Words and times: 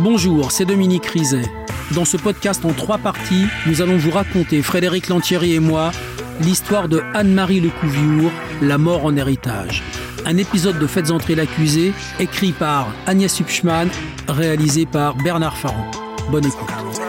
Bonjour, 0.00 0.52
c'est 0.52 0.64
Dominique 0.64 1.06
Rizet. 1.06 1.50
Dans 1.92 2.04
ce 2.04 2.16
podcast 2.16 2.64
en 2.64 2.72
trois 2.72 2.98
parties, 2.98 3.46
nous 3.66 3.82
allons 3.82 3.96
vous 3.96 4.12
raconter, 4.12 4.62
Frédéric 4.62 5.08
Lantieri 5.08 5.54
et 5.54 5.60
moi, 5.60 5.90
l'histoire 6.40 6.88
de 6.88 7.02
Anne-Marie 7.14 7.60
Lecouviour, 7.60 8.30
La 8.62 8.78
mort 8.78 9.04
en 9.04 9.16
héritage. 9.16 9.82
Un 10.24 10.36
épisode 10.36 10.78
de 10.78 10.86
Faites 10.86 11.10
entrer 11.10 11.34
l'accusé, 11.34 11.92
écrit 12.20 12.52
par 12.52 12.86
Agnès 13.06 13.40
Hupschmann, 13.40 13.88
réalisé 14.28 14.86
par 14.86 15.16
Bernard 15.16 15.56
Farron. 15.56 15.90
Bonne 16.30 16.46
écoute. 16.46 17.07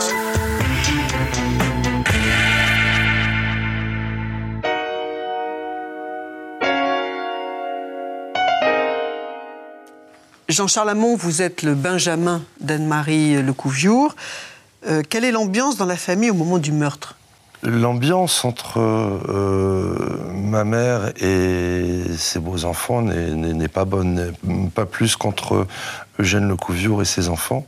Jean-Charles 10.50 10.98
vous 10.98 11.44
êtes 11.44 11.62
le 11.62 11.76
Benjamin 11.76 12.42
d'Anne-Marie 12.60 13.40
Lecouviour. 13.44 14.16
Euh, 14.88 15.04
quelle 15.08 15.24
est 15.24 15.32
l'ambiance 15.32 15.78
dans 15.78 15.86
la 15.86 15.96
famille 15.96 16.32
au 16.32 16.34
moment 16.34 16.58
du 16.58 16.72
meurtre? 16.72 17.16
L'ambiance 17.62 18.44
entre 18.46 18.80
euh, 18.80 20.18
ma 20.34 20.64
mère 20.64 21.12
et 21.22 22.02
ses 22.18 22.40
beaux 22.40 22.66
enfants 22.66 23.04
n'est 23.04 23.68
pas 23.68 23.86
bonne, 23.86 24.34
pas 24.74 24.88
plus 24.88 25.16
qu'entre 25.16 25.68
Eugène 26.18 26.48
Lecouviour 26.48 27.04
et 27.04 27.06
ses 27.06 27.30
enfants. 27.30 27.68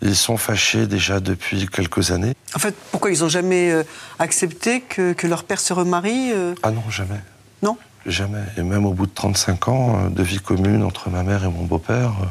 Ils 0.00 0.16
sont 0.16 0.38
fâchés 0.38 0.86
déjà 0.86 1.20
depuis 1.20 1.66
quelques 1.66 2.12
années. 2.12 2.32
En 2.54 2.58
fait, 2.58 2.74
pourquoi 2.92 3.10
ils 3.10 3.20
n'ont 3.20 3.28
jamais 3.28 3.70
euh, 3.70 3.82
accepté 4.18 4.80
que, 4.80 5.12
que, 5.12 5.26
leur 5.26 5.44
père 5.44 5.60
se 5.60 5.74
remarie 5.74 6.32
Ah 6.62 6.70
non, 6.70 6.88
jamais. 6.88 7.20
Non? 7.62 7.76
Jamais. 8.06 8.42
Et 8.56 8.62
même 8.62 8.86
au 8.86 8.92
bout 8.92 9.06
de 9.06 9.12
35 9.12 9.68
ans 9.68 9.98
euh, 9.98 10.08
de 10.08 10.22
vie 10.22 10.38
commune 10.38 10.82
entre 10.82 11.10
ma 11.10 11.22
mère 11.22 11.44
et 11.44 11.48
mon 11.48 11.64
beau-père, 11.64 12.12
euh, 12.22 12.26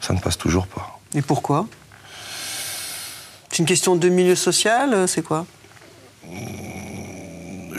ça 0.00 0.14
ne 0.14 0.18
passe 0.18 0.38
toujours 0.38 0.66
pas. 0.66 0.98
Et 1.14 1.22
pourquoi? 1.22 1.66
C'est 3.50 3.58
une 3.58 3.66
question 3.66 3.96
de 3.96 4.08
milieu 4.08 4.34
social, 4.34 4.94
euh, 4.94 5.06
c'est 5.06 5.22
quoi? 5.22 5.46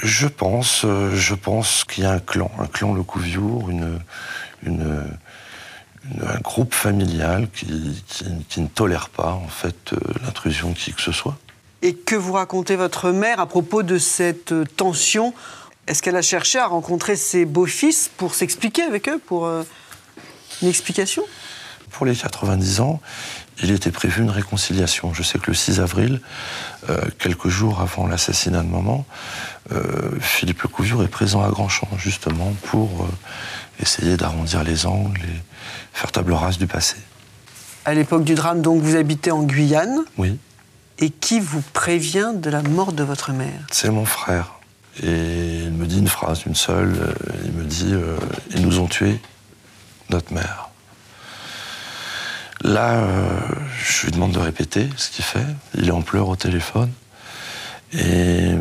Je 0.03 0.27
pense, 0.27 0.85
je 1.13 1.35
pense 1.35 1.83
qu'il 1.83 2.03
y 2.03 2.07
a 2.07 2.11
un 2.11 2.19
clan, 2.19 2.51
un 2.59 2.65
clan 2.65 2.93
Le 2.93 3.03
Couviour, 3.03 3.69
une, 3.69 3.99
une, 4.63 5.03
un 6.25 6.39
groupe 6.39 6.73
familial 6.73 7.47
qui, 7.53 8.03
qui, 8.49 8.61
ne 8.61 8.67
tolère 8.67 9.09
pas 9.09 9.33
en 9.33 9.47
fait 9.47 9.93
l'intrusion 10.23 10.71
de 10.71 10.73
qui 10.73 10.91
que 10.91 11.01
ce 11.01 11.11
soit. 11.11 11.37
Et 11.83 11.93
que 11.93 12.15
vous 12.15 12.33
racontez 12.33 12.75
votre 12.75 13.11
mère 13.11 13.39
à 13.39 13.45
propos 13.45 13.83
de 13.83 13.99
cette 13.99 14.55
tension 14.75 15.35
est-ce 15.87 16.01
qu'elle 16.01 16.15
a 16.15 16.21
cherché 16.21 16.59
à 16.59 16.67
rencontrer 16.67 17.15
ses 17.15 17.45
beaux-fils 17.45 18.09
pour 18.15 18.35
s'expliquer 18.35 18.83
avec 18.83 19.09
eux, 19.09 19.19
pour 19.19 19.45
euh, 19.45 19.63
une 20.61 20.67
explication? 20.67 21.23
Pour 21.89 22.05
les 22.05 22.15
90 22.15 22.79
ans, 22.79 23.01
il 23.61 23.71
était 23.71 23.91
prévu 23.91 24.21
une 24.21 24.29
réconciliation. 24.29 25.13
Je 25.13 25.23
sais 25.23 25.39
que 25.39 25.47
le 25.47 25.53
6 25.53 25.81
avril, 25.81 26.21
euh, 26.89 27.01
quelques 27.19 27.49
jours 27.49 27.81
avant 27.81 28.07
l'assassinat 28.07 28.61
de 28.61 28.69
maman, 28.69 29.05
euh, 29.71 30.11
Philippe 30.21 30.61
Lecouvure 30.61 31.03
est 31.03 31.09
présent 31.09 31.43
à 31.43 31.49
Grandchamp, 31.49 31.89
justement, 31.97 32.53
pour 32.63 33.09
essayer 33.81 34.15
d'arrondir 34.15 34.63
les 34.63 34.85
angles 34.85 35.21
et 35.21 35.97
faire 35.97 36.11
table 36.11 36.33
rase 36.33 36.57
du 36.57 36.67
passé. 36.67 36.95
À 37.83 37.93
l'époque 37.93 38.23
du 38.23 38.35
drame, 38.35 38.61
donc, 38.61 38.81
vous 38.81 38.95
habitez 38.95 39.31
en 39.31 39.43
Guyane 39.43 40.05
Oui. 40.17 40.37
Et 40.99 41.09
qui 41.09 41.39
vous 41.39 41.63
prévient 41.73 42.31
de 42.35 42.49
la 42.49 42.61
mort 42.61 42.93
de 42.93 43.03
votre 43.03 43.31
mère? 43.31 43.65
C'est 43.71 43.89
mon 43.89 44.05
frère. 44.05 44.60
Et 44.99 45.63
il 45.63 45.71
me 45.71 45.85
dit 45.85 45.99
une 45.99 46.07
phrase, 46.07 46.43
une 46.45 46.55
seule. 46.55 46.93
Euh, 46.99 47.13
il 47.45 47.51
me 47.53 47.63
dit 47.63 47.93
euh, 47.93 48.17
Ils 48.51 48.61
nous 48.61 48.79
ont 48.79 48.87
tués, 48.87 49.19
notre 50.09 50.33
mère. 50.33 50.69
Là, 52.61 52.95
euh, 52.95 53.39
je 53.83 54.05
lui 54.05 54.11
demande 54.11 54.33
de 54.33 54.39
répéter 54.39 54.89
ce 54.97 55.09
qu'il 55.09 55.23
fait. 55.23 55.45
Il 55.75 55.87
est 55.87 55.91
en 55.91 56.01
pleurs 56.01 56.27
au 56.27 56.35
téléphone. 56.35 56.91
Et 57.93 58.51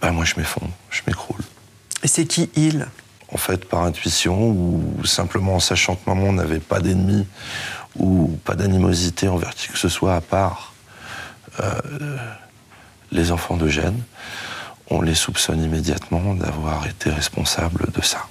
bah, 0.00 0.12
moi, 0.12 0.24
je 0.24 0.34
m'effondre, 0.36 0.70
je 0.90 1.00
m'écroule. 1.06 1.42
Et 2.02 2.08
c'est 2.08 2.26
qui 2.26 2.50
il? 2.54 2.86
En 3.32 3.36
fait, 3.36 3.68
par 3.68 3.82
intuition 3.82 4.48
ou 4.48 5.04
simplement 5.04 5.56
en 5.56 5.60
sachant 5.60 5.94
que 5.94 6.08
maman 6.08 6.32
n'avait 6.32 6.58
pas 6.58 6.80
d'ennemis 6.80 7.26
ou 7.96 8.38
pas 8.44 8.54
d'animosité 8.54 9.28
envers 9.28 9.54
qui 9.54 9.68
que 9.68 9.78
ce 9.78 9.88
soit 9.88 10.16
à 10.16 10.20
part 10.20 10.74
les 13.12 13.30
enfants 13.30 13.56
de 13.56 13.68
Gênes 13.68 14.02
on 14.90 15.00
les 15.00 15.14
soupçonne 15.14 15.62
immédiatement 15.62 16.34
d'avoir 16.34 16.86
été 16.86 17.10
responsables 17.10 17.86
de 17.94 18.02
ça. 18.02 18.26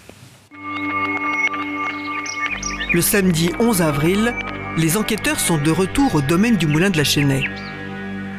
Le 2.93 3.01
samedi 3.01 3.51
11 3.59 3.81
avril, 3.81 4.33
les 4.77 4.97
enquêteurs 4.97 5.39
sont 5.39 5.57
de 5.57 5.71
retour 5.71 6.15
au 6.15 6.21
domaine 6.21 6.57
du 6.57 6.67
moulin 6.67 6.89
de 6.89 6.97
la 6.97 7.03
Chênaie. 7.03 7.43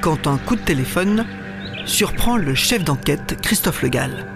Quand 0.01 0.27
un 0.27 0.39
coup 0.39 0.57
de 0.57 0.61
téléphone 0.61 1.27
surprend 1.87 2.37
le 2.37 2.55
chef 2.55 2.85
d'enquête, 2.85 3.41
Christophe 3.43 3.83
Legal. 3.83 4.27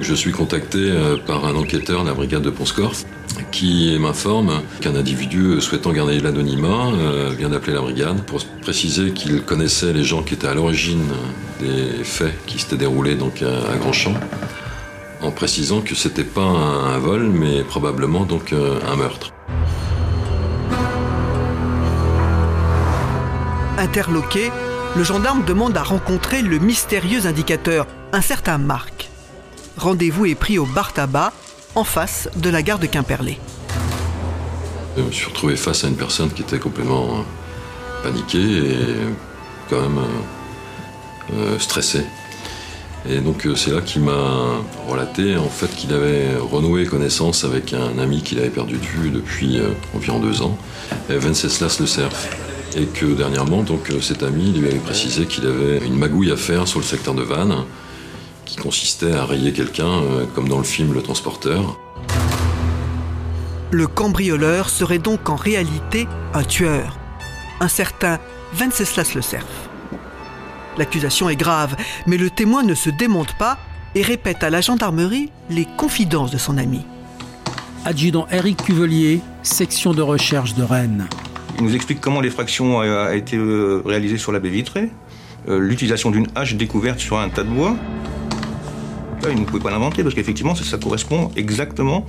Je 0.00 0.14
suis 0.14 0.30
contacté 0.30 0.78
euh, 0.78 1.16
par 1.16 1.44
un 1.44 1.54
enquêteur 1.56 2.02
de 2.02 2.08
la 2.08 2.14
brigade 2.14 2.42
de 2.42 2.50
Ponscorf 2.50 3.04
qui 3.50 3.96
m'informe 3.98 4.62
qu'un 4.80 4.94
individu 4.94 5.60
souhaitant 5.60 5.92
garder 5.92 6.20
l'anonymat 6.20 6.92
euh, 6.92 7.32
vient 7.36 7.48
d'appeler 7.48 7.72
la 7.74 7.80
brigade 7.80 8.22
pour 8.22 8.44
préciser 8.62 9.12
qu'il 9.12 9.42
connaissait 9.42 9.92
les 9.92 10.04
gens 10.04 10.22
qui 10.22 10.34
étaient 10.34 10.46
à 10.46 10.54
l'origine 10.54 11.02
des 11.60 12.04
faits 12.04 12.34
qui 12.46 12.58
s'étaient 12.58 12.76
déroulés 12.76 13.16
donc 13.16 13.42
à, 13.42 13.76
Grandchamp, 13.76 14.14
en 15.20 15.30
précisant 15.32 15.80
que 15.80 15.94
c'était 15.94 16.24
pas 16.24 16.42
un, 16.42 16.98
vol, 16.98 17.28
mais 17.28 17.62
probablement 17.62 18.24
donc 18.24 18.52
euh, 18.52 18.78
un 18.86 18.96
meurtre. 18.96 19.32
Interloqué, 23.78 24.50
le 24.96 25.04
gendarme 25.04 25.44
demande 25.44 25.76
à 25.76 25.82
rencontrer 25.82 26.42
le 26.42 26.58
mystérieux 26.58 27.26
indicateur, 27.26 27.86
un 28.12 28.20
certain 28.20 28.58
Marc. 28.58 29.07
Rendez-vous 29.78 30.26
est 30.26 30.34
pris 30.34 30.58
au 30.58 30.66
bar 30.66 30.92
tabac 30.92 31.32
en 31.76 31.84
face 31.84 32.28
de 32.34 32.50
la 32.50 32.62
gare 32.62 32.80
de 32.80 32.86
Quimperlé. 32.86 33.38
Je 34.96 35.02
me 35.02 35.12
suis 35.12 35.26
retrouvé 35.26 35.54
face 35.54 35.84
à 35.84 35.86
une 35.86 35.94
personne 35.94 36.30
qui 36.30 36.42
était 36.42 36.58
complètement 36.58 37.06
euh, 37.06 38.02
paniquée 38.02 38.38
et 38.38 38.76
quand 39.70 39.80
même 39.80 39.98
euh, 39.98 41.34
euh, 41.34 41.58
stressée. 41.60 42.04
Et 43.08 43.20
donc 43.20 43.46
c'est 43.54 43.70
là 43.70 43.80
qu'il 43.80 44.02
m'a 44.02 44.58
relaté 44.88 45.36
en 45.36 45.48
fait 45.48 45.68
qu'il 45.68 45.94
avait 45.94 46.36
renoué 46.36 46.84
connaissance 46.84 47.44
avec 47.44 47.72
un 47.72 48.00
ami 48.00 48.22
qu'il 48.22 48.40
avait 48.40 48.50
perdu 48.50 48.78
de 48.78 48.84
vue 48.84 49.10
depuis 49.10 49.60
environ 49.94 50.18
deux 50.18 50.42
ans, 50.42 50.58
Venceslas 51.08 51.78
Le 51.78 51.86
Cerf. 51.86 52.10
Et 52.76 52.86
que 52.86 53.06
dernièrement, 53.06 53.64
cet 54.02 54.24
ami 54.24 54.52
lui 54.52 54.66
avait 54.66 54.78
précisé 54.78 55.26
qu'il 55.26 55.46
avait 55.46 55.78
une 55.86 55.96
magouille 55.96 56.32
à 56.32 56.36
faire 56.36 56.66
sur 56.66 56.80
le 56.80 56.84
secteur 56.84 57.14
de 57.14 57.22
Vannes 57.22 57.64
qui 58.48 58.56
consistait 58.56 59.12
à 59.12 59.26
rayer 59.26 59.52
quelqu'un, 59.52 60.02
euh, 60.02 60.24
comme 60.34 60.48
dans 60.48 60.58
le 60.58 60.64
film 60.64 60.94
Le 60.94 61.02
Transporteur. 61.02 61.78
Le 63.70 63.86
cambrioleur 63.86 64.70
serait 64.70 64.98
donc 64.98 65.28
en 65.28 65.36
réalité 65.36 66.08
un 66.32 66.42
tueur, 66.42 66.98
un 67.60 67.68
certain 67.68 68.18
Venceslas 68.54 69.14
Le 69.14 69.20
Cerf. 69.20 69.44
L'accusation 70.78 71.28
est 71.28 71.36
grave, 71.36 71.76
mais 72.06 72.16
le 72.16 72.30
témoin 72.30 72.62
ne 72.62 72.74
se 72.74 72.88
démonte 72.88 73.36
pas 73.36 73.58
et 73.94 74.00
répète 74.02 74.42
à 74.42 74.48
la 74.48 74.62
gendarmerie 74.62 75.30
les 75.50 75.66
confidences 75.76 76.30
de 76.30 76.38
son 76.38 76.56
ami. 76.56 76.80
Adjudant 77.84 78.26
Eric 78.32 78.64
Cuvelier, 78.64 79.20
section 79.42 79.92
de 79.92 80.00
recherche 80.02 80.54
de 80.54 80.62
Rennes. 80.62 81.06
Il 81.58 81.64
nous 81.64 81.74
explique 81.74 82.00
comment 82.00 82.20
l'effraction 82.20 82.80
a 82.80 83.14
été 83.14 83.36
euh, 83.36 83.82
réalisée 83.84 84.16
sur 84.16 84.32
la 84.32 84.38
baie 84.38 84.48
vitrée, 84.48 84.90
euh, 85.48 85.58
l'utilisation 85.58 86.10
d'une 86.10 86.28
hache 86.34 86.54
découverte 86.54 87.00
sur 87.00 87.18
un 87.18 87.28
tas 87.28 87.42
de 87.42 87.50
bois, 87.50 87.76
il 89.30 89.40
ne 89.40 89.44
pouvait 89.44 89.62
pas 89.62 89.70
l'inventer 89.70 90.02
parce 90.02 90.14
qu'effectivement, 90.14 90.54
ça, 90.54 90.78
correspond 90.78 91.30
exactement 91.36 92.06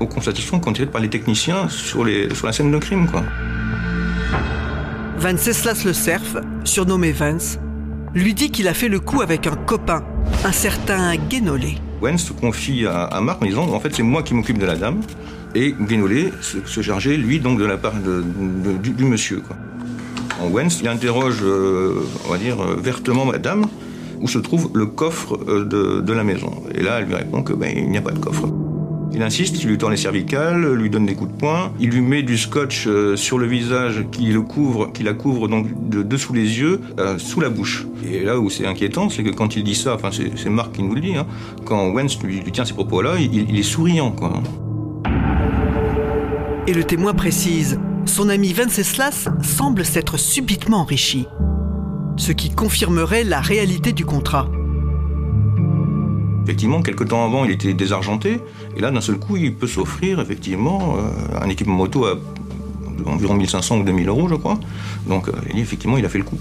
aux 0.00 0.06
constatations 0.06 0.60
qu'ont 0.60 0.72
tirées 0.72 0.86
par 0.86 1.00
les 1.00 1.10
techniciens 1.10 1.68
sur, 1.68 2.04
les, 2.04 2.34
sur 2.34 2.46
la 2.46 2.52
scène 2.52 2.70
de 2.70 2.78
crime. 2.78 3.08
Quoi. 3.08 3.22
Venceslas 5.18 5.84
le 5.84 5.92
Cerf, 5.92 6.36
surnommé 6.64 7.12
Vance, 7.12 7.58
lui 8.14 8.34
dit 8.34 8.50
qu'il 8.50 8.68
a 8.68 8.74
fait 8.74 8.88
le 8.88 9.00
coup 9.00 9.20
avec 9.20 9.46
un 9.46 9.56
copain, 9.56 10.04
un 10.44 10.52
certain 10.52 11.16
Guénolé. 11.16 11.76
Wens 12.00 12.24
se 12.24 12.32
confie 12.32 12.86
à, 12.86 13.20
Marc 13.20 13.42
en 13.42 13.46
disant 13.46 13.68
En 13.72 13.80
fait, 13.80 13.94
c'est 13.94 14.04
moi 14.04 14.22
qui 14.22 14.34
m'occupe 14.34 14.58
de 14.58 14.66
la 14.66 14.76
dame. 14.76 15.00
Et 15.54 15.74
Guénolé 15.80 16.32
se, 16.40 16.82
chargeait, 16.82 17.16
lui, 17.16 17.40
donc 17.40 17.58
de 17.58 17.64
la 17.64 17.76
part 17.76 17.94
du, 17.94 19.04
monsieur. 19.04 19.40
Quoi. 19.40 19.56
En 20.40 20.48
Wens, 20.50 20.78
il 20.80 20.88
interroge, 20.88 21.38
euh, 21.42 22.06
on 22.26 22.30
va 22.30 22.38
dire, 22.38 22.62
euh, 22.62 22.76
vertement 22.80 23.24
madame 23.24 23.66
où 24.20 24.28
se 24.28 24.38
trouve 24.38 24.70
le 24.74 24.86
coffre 24.86 25.38
euh, 25.48 26.02
de, 26.02 26.12
la 26.12 26.24
maison. 26.24 26.52
Et 26.74 26.82
là, 26.82 26.98
elle 27.00 27.06
lui 27.06 27.14
répond 27.14 27.42
que 27.42 27.52
ben, 27.52 27.72
il 27.74 27.90
n'y 27.90 27.98
a 27.98 28.02
pas 28.02 28.12
de 28.12 28.18
coffre. 28.18 28.48
Il 29.12 29.22
insiste, 29.22 29.62
il 29.62 29.68
lui 29.68 29.78
tend 29.78 29.88
les 29.88 29.96
cervicales, 29.96 30.74
lui 30.74 30.90
donne 30.90 31.06
des 31.06 31.14
coups 31.14 31.32
de 31.32 31.36
poing, 31.36 31.72
il 31.80 31.90
lui 31.90 32.02
met 32.02 32.22
du 32.22 32.36
scotch 32.36 32.86
euh, 32.86 33.16
sur 33.16 33.38
le 33.38 33.46
visage 33.46 34.04
qui 34.12 34.26
le 34.26 34.42
couvre, 34.42 34.92
qui 34.92 35.02
la 35.02 35.14
couvre 35.14 35.48
donc 35.48 35.88
de 35.88 36.02
dessous 36.02 36.34
les 36.34 36.58
yeux, 36.58 36.80
euh, 36.98 37.18
sous 37.18 37.40
la 37.40 37.48
bouche. 37.48 37.86
Et 38.06 38.22
là 38.22 38.38
où 38.38 38.50
c'est 38.50 38.66
inquiétant, 38.66 39.08
c'est 39.08 39.22
que 39.22 39.30
quand 39.30 39.56
il 39.56 39.64
dit 39.64 39.74
ça, 39.74 39.94
enfin 39.94 40.10
c'est 40.12 40.50
Marc 40.50 40.72
qui 40.72 40.82
nous 40.82 40.94
le 40.94 41.00
dit, 41.00 41.16
hein, 41.16 41.26
quand 41.64 41.90
Wentz 41.90 42.18
lui, 42.22 42.42
tient 42.52 42.66
ces 42.66 42.74
propos-là, 42.74 43.14
il, 43.18 43.50
il, 43.50 43.58
est 43.58 43.62
souriant. 43.62 44.12
Quoi. 44.12 44.42
Et 46.66 46.74
le 46.74 46.84
témoin 46.84 47.14
précise, 47.14 47.78
son 48.04 48.28
ami 48.28 48.52
Venceslas 48.52 49.28
semble 49.42 49.84
s'être 49.84 50.18
subitement 50.18 50.80
enrichi, 50.80 51.26
ce 52.18 52.32
qui 52.32 52.50
confirmerait 52.50 53.24
la 53.24 53.40
réalité 53.40 53.92
du 53.92 54.04
contrat. 54.04 54.48
Effectivement, 56.44 56.82
quelques 56.82 57.08
temps 57.08 57.24
avant, 57.24 57.44
il 57.44 57.50
était 57.50 57.74
désargenté, 57.74 58.40
et 58.76 58.80
là, 58.80 58.90
d'un 58.90 59.00
seul 59.00 59.18
coup, 59.18 59.36
il 59.36 59.54
peut 59.54 59.66
s'offrir 59.66 60.20
effectivement 60.20 60.96
euh, 60.96 61.40
un 61.42 61.48
équipement 61.48 61.74
moto 61.74 62.06
à 62.06 62.18
environ 63.06 63.34
1500 63.34 63.78
ou 63.78 63.82
2000 63.84 64.08
euros, 64.08 64.28
je 64.28 64.34
crois. 64.34 64.58
Donc, 65.06 65.28
euh, 65.28 65.32
effectivement, 65.54 65.98
il 65.98 66.04
a 66.04 66.08
fait 66.08 66.18
le 66.18 66.24
coup. 66.24 66.38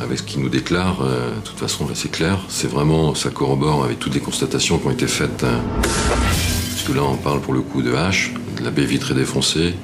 Avec 0.00 0.18
ce 0.18 0.22
qu'il 0.22 0.40
nous 0.42 0.48
déclare, 0.48 1.00
euh, 1.02 1.34
de 1.34 1.40
toute 1.40 1.58
façon, 1.58 1.86
c'est 1.94 2.10
clair. 2.10 2.38
C'est 2.48 2.70
vraiment, 2.70 3.14
ça 3.14 3.30
corrobore 3.30 3.84
avec 3.84 3.98
toutes 3.98 4.14
les 4.14 4.20
constatations 4.20 4.78
qui 4.78 4.86
ont 4.86 4.90
été 4.90 5.06
faites. 5.06 5.44
Hein. 5.44 5.60
Parce 5.82 6.82
que 6.86 6.92
là, 6.92 7.02
on 7.04 7.16
parle 7.16 7.40
pour 7.40 7.52
le 7.52 7.60
coup 7.60 7.82
de 7.82 7.92
H, 7.92 8.30
de 8.58 8.64
la 8.64 8.70
baie 8.70 8.84
vitrée 8.84 9.14
défoncée, 9.14 9.74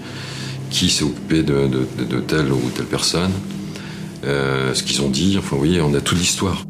qui 0.71 0.89
s'est 0.89 1.05
occupé 1.05 1.43
de, 1.43 1.67
telle 2.27 2.53
ou 2.53 2.71
telle 2.75 2.87
personne, 2.87 3.31
euh, 4.25 4.75
ce 4.75 4.83
qu'ils 4.83 5.03
ont 5.03 5.09
dit. 5.09 5.37
Enfin, 5.39 5.57
vous 5.57 5.67
on 5.81 5.95
a 5.95 6.01
toute 6.01 6.19
l'histoire. 6.19 6.65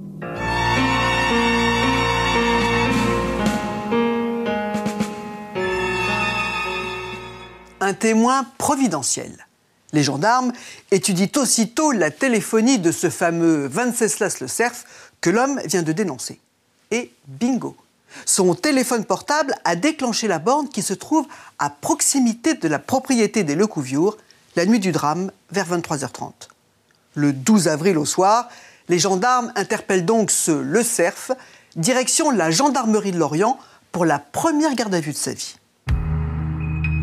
Un 7.81 7.95
témoin 7.95 8.45
providentiel. 8.59 9.47
Les 9.93 10.03
gendarmes 10.03 10.53
étudient 10.91 11.31
aussitôt 11.37 11.93
la 11.93 12.11
téléphonie 12.11 12.79
de 12.79 12.93
ce 12.93 13.09
fameux 13.09 13.67
Venceslas 13.67 14.41
le 14.41 14.47
Cerf 14.47 14.85
que 15.21 15.31
l'homme 15.31 15.61
vient 15.65 15.83
de 15.83 15.93
dénoncer. 15.93 16.41
Et 16.91 17.11
bingo 17.27 17.77
Son 18.27 18.55
téléphone 18.55 19.05
portable 19.05 19.55
a 19.65 19.77
déclenché 19.77 20.29
la 20.29 20.39
borne 20.39 20.69
qui 20.69 20.83
se 20.83 20.93
trouve 20.93 21.27
à 21.59 21.71
proximité 21.71 22.55
de 22.55 22.69
la 22.69 22.79
propriété 22.79 23.45
des 23.45 23.55
Lecouviour 23.55 24.19
la 24.57 24.67
nuit 24.67 24.81
du 24.81 24.93
drame 24.93 25.31
vers 25.51 25.67
23h30. 25.67 26.33
Le 27.19 27.33
12 27.33 27.67
avril 27.67 27.99
au 27.99 28.05
soir, 28.05 28.49
les 28.89 29.01
gendarmes 29.01 29.51
interpellent 29.57 30.05
donc 30.05 30.31
ce 30.31 30.53
Le 30.53 30.85
Cerf, 30.85 31.33
direction 31.75 32.31
la 32.31 32.53
gendarmerie 32.53 33.11
de 33.11 33.19
Lorient 33.19 33.59
pour 33.91 34.05
la 34.05 34.21
première 34.21 34.77
garde 34.77 34.95
à 34.95 35.01
vue 35.01 35.11
de 35.11 35.17
sa 35.17 35.33
vie. 35.33 35.57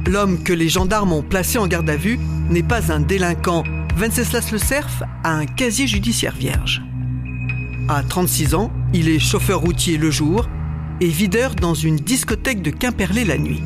L'homme 0.07 0.41
que 0.41 0.53
les 0.53 0.69
gendarmes 0.69 1.11
ont 1.11 1.21
placé 1.21 1.57
en 1.57 1.67
garde 1.67 1.89
à 1.89 1.97
vue 1.97 2.17
n'est 2.49 2.63
pas 2.63 2.93
un 2.93 3.01
délinquant. 3.01 3.65
Venceslas 3.97 4.53
Le 4.53 4.57
Cerf 4.57 5.03
a 5.25 5.31
un 5.31 5.45
casier 5.45 5.85
judiciaire 5.85 6.35
vierge. 6.35 6.81
À 7.89 8.01
36 8.01 8.55
ans, 8.55 8.71
il 8.93 9.09
est 9.09 9.19
chauffeur 9.19 9.59
routier 9.59 9.97
le 9.97 10.11
jour 10.11 10.47
et 11.01 11.09
videur 11.09 11.55
dans 11.55 11.73
une 11.73 11.97
discothèque 11.97 12.61
de 12.61 12.71
Quimperlé 12.71 13.25
la 13.25 13.37
nuit. 13.37 13.61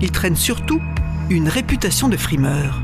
Il 0.00 0.10
traîne 0.10 0.34
surtout 0.34 0.80
une 1.30 1.48
réputation 1.48 2.08
de 2.08 2.16
frimeur. 2.16 2.82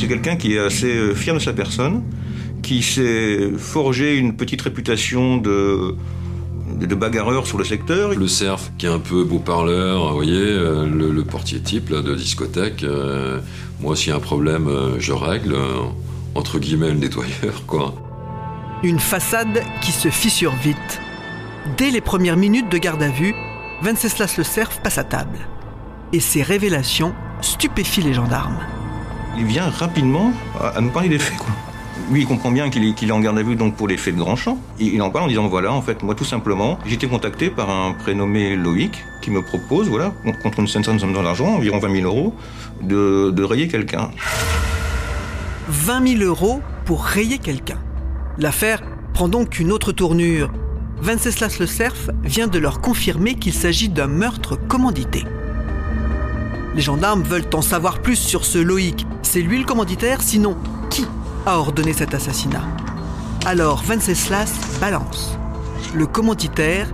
C'est 0.00 0.08
quelqu'un 0.08 0.36
qui 0.36 0.54
est 0.54 0.58
assez 0.58 0.96
euh, 0.96 1.14
fier 1.14 1.34
de 1.34 1.38
sa 1.38 1.52
personne, 1.52 2.02
qui 2.62 2.82
s'est 2.82 3.50
forgé 3.58 4.16
une 4.16 4.34
petite 4.34 4.62
réputation 4.62 5.36
de, 5.36 5.94
de 6.86 6.94
bagarreurs 6.94 7.46
sur 7.46 7.58
le 7.58 7.64
secteur. 7.64 8.14
Le 8.14 8.26
cerf 8.26 8.70
qui 8.78 8.86
est 8.86 8.90
un 8.90 8.98
peu 8.98 9.24
beau 9.24 9.40
parleur, 9.40 10.08
vous 10.08 10.14
voyez, 10.14 10.40
euh, 10.40 10.86
le, 10.86 11.22
portier 11.24 11.60
type 11.60 11.90
de 11.90 12.14
discothèque. 12.14 12.82
Euh, 12.82 13.40
moi, 13.80 13.94
s'il 13.94 14.08
y 14.08 14.12
a 14.12 14.16
un 14.16 14.20
problème, 14.20 14.68
euh, 14.68 14.98
je 14.98 15.12
règle, 15.12 15.54
entre 16.34 16.58
guillemets, 16.58 16.88
le 16.88 16.98
nettoyeur, 16.98 17.62
quoi. 17.66 17.94
Une 18.82 19.00
façade 19.00 19.62
qui 19.82 19.92
se 19.92 20.08
fissure 20.08 20.54
vite. 20.62 21.00
Dès 21.76 21.90
les 21.90 22.00
premières 22.00 22.38
minutes 22.38 22.70
de 22.70 22.78
garde 22.78 23.02
à 23.02 23.10
vue, 23.10 23.34
Venceslas 23.82 24.36
le 24.38 24.44
cerf 24.44 24.80
passe 24.82 24.96
à 24.96 25.04
table. 25.04 25.38
Et 26.14 26.20
ses 26.20 26.42
révélations 26.42 27.14
stupéfient 27.42 28.02
les 28.02 28.14
gendarmes. 28.14 28.58
Il 29.36 29.44
vient 29.44 29.68
rapidement 29.68 30.32
à 30.60 30.80
nous 30.80 30.90
parler 30.90 31.08
des 31.08 31.18
faits. 31.18 31.38
Lui, 32.10 32.22
il 32.22 32.26
comprend 32.26 32.50
bien 32.50 32.70
qu'il 32.70 32.84
est, 32.84 33.12
en 33.12 33.20
garde 33.20 33.38
à 33.38 33.42
vue 33.42 33.56
pour 33.56 33.86
les 33.86 33.96
faits 33.96 34.16
de 34.16 34.20
grand 34.20 34.34
champ. 34.34 34.58
Il, 34.80 35.00
en 35.00 35.10
parle 35.10 35.26
en 35.26 35.28
disant 35.28 35.46
voilà, 35.46 35.72
en 35.72 35.80
fait, 35.80 36.02
moi 36.02 36.16
tout 36.16 36.24
simplement, 36.24 36.78
j'ai 36.84 36.94
été 36.94 37.06
contacté 37.06 37.50
par 37.50 37.70
un 37.70 37.92
prénommé 37.92 38.56
Loïc 38.56 39.04
qui 39.22 39.30
me 39.30 39.42
propose, 39.42 39.88
voilà, 39.88 40.12
contre 40.42 40.58
une 40.58 40.66
certaine 40.66 40.98
somme 40.98 41.12
d'argent, 41.12 41.46
environ 41.46 41.78
20 41.78 42.00
000 42.00 42.06
euros, 42.06 42.34
de, 42.82 43.42
rayer 43.42 43.68
quelqu'un. 43.68 44.10
20 45.68 46.18
000 46.18 46.24
euros 46.24 46.60
pour 46.84 47.04
rayer 47.04 47.38
quelqu'un. 47.38 47.78
L'affaire 48.38 48.82
prend 49.14 49.28
donc 49.28 49.60
une 49.60 49.70
autre 49.70 49.92
tournure. 49.92 50.50
Venceslas 51.00 51.58
Le 51.60 51.66
Cerf 51.66 52.10
vient 52.24 52.48
de 52.48 52.58
leur 52.58 52.80
confirmer 52.80 53.34
qu'il 53.36 53.54
s'agit 53.54 53.88
d'un 53.88 54.08
meurtre 54.08 54.56
commandité. 54.56 55.24
Les 56.74 56.82
gendarmes 56.82 57.22
veulent 57.22 57.48
en 57.54 57.62
savoir 57.62 58.00
plus 58.00 58.16
sur 58.16 58.44
ce 58.44 58.58
Loïc. 58.58 59.06
C'est 59.32 59.42
lui 59.42 59.60
le 59.60 59.64
commanditaire, 59.64 60.22
sinon 60.22 60.56
qui 60.90 61.06
a 61.46 61.56
ordonné 61.56 61.92
cet 61.92 62.14
assassinat? 62.14 62.64
Alors 63.46 63.80
Venceslas 63.84 64.50
balance. 64.80 65.38
Le 65.94 66.04
commanditaire 66.08 66.92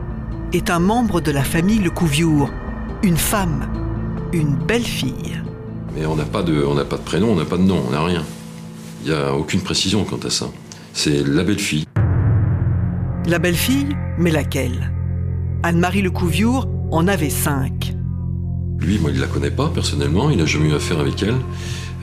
est 0.53 0.69
un 0.69 0.79
membre 0.79 1.23
de 1.23 1.31
la 1.31 1.43
famille 1.43 1.79
Le 1.79 1.89
Couviour, 1.89 2.51
une 3.03 3.17
femme, 3.17 3.65
une 4.35 4.55
belle 4.55 4.85
fille. 4.85 5.41
Mais 5.95 6.05
on 6.05 6.15
n'a 6.15 6.27
pas 6.27 6.43
de, 6.43 6.63
on 6.63 6.75
n'a 6.75 6.85
pas 6.85 6.99
de 6.99 7.03
prénom, 7.05 7.31
on 7.31 7.37
n'a 7.37 7.47
pas 7.47 7.57
de 7.57 7.63
nom, 7.63 7.83
on 7.89 7.93
n'a 7.93 8.05
rien. 8.05 8.23
Il 9.03 9.13
n'y 9.13 9.17
a 9.17 9.35
aucune 9.35 9.63
précision 9.63 10.05
quant 10.05 10.21
à 10.23 10.29
ça. 10.29 10.51
C'est 10.93 11.27
la 11.27 11.43
belle 11.43 11.59
fille. 11.59 11.87
La 13.25 13.39
belle 13.39 13.57
fille, 13.57 13.97
mais 14.19 14.31
laquelle? 14.31 14.93
Anne-Marie 15.63 16.03
Le 16.03 16.11
Couviour 16.11 16.69
en 16.91 17.09
avait 17.09 17.31
cinq. 17.31 17.95
Lui, 18.79 18.99
moi, 18.99 19.11
il 19.11 19.21
la 19.21 19.27
connaît 19.27 19.51
pas 19.51 19.71
personnellement, 19.71 20.29
il 20.29 20.37
n'a 20.37 20.45
jamais 20.45 20.69
eu 20.69 20.75
affaire 20.75 21.01
avec 21.01 21.23
elle. 21.23 21.37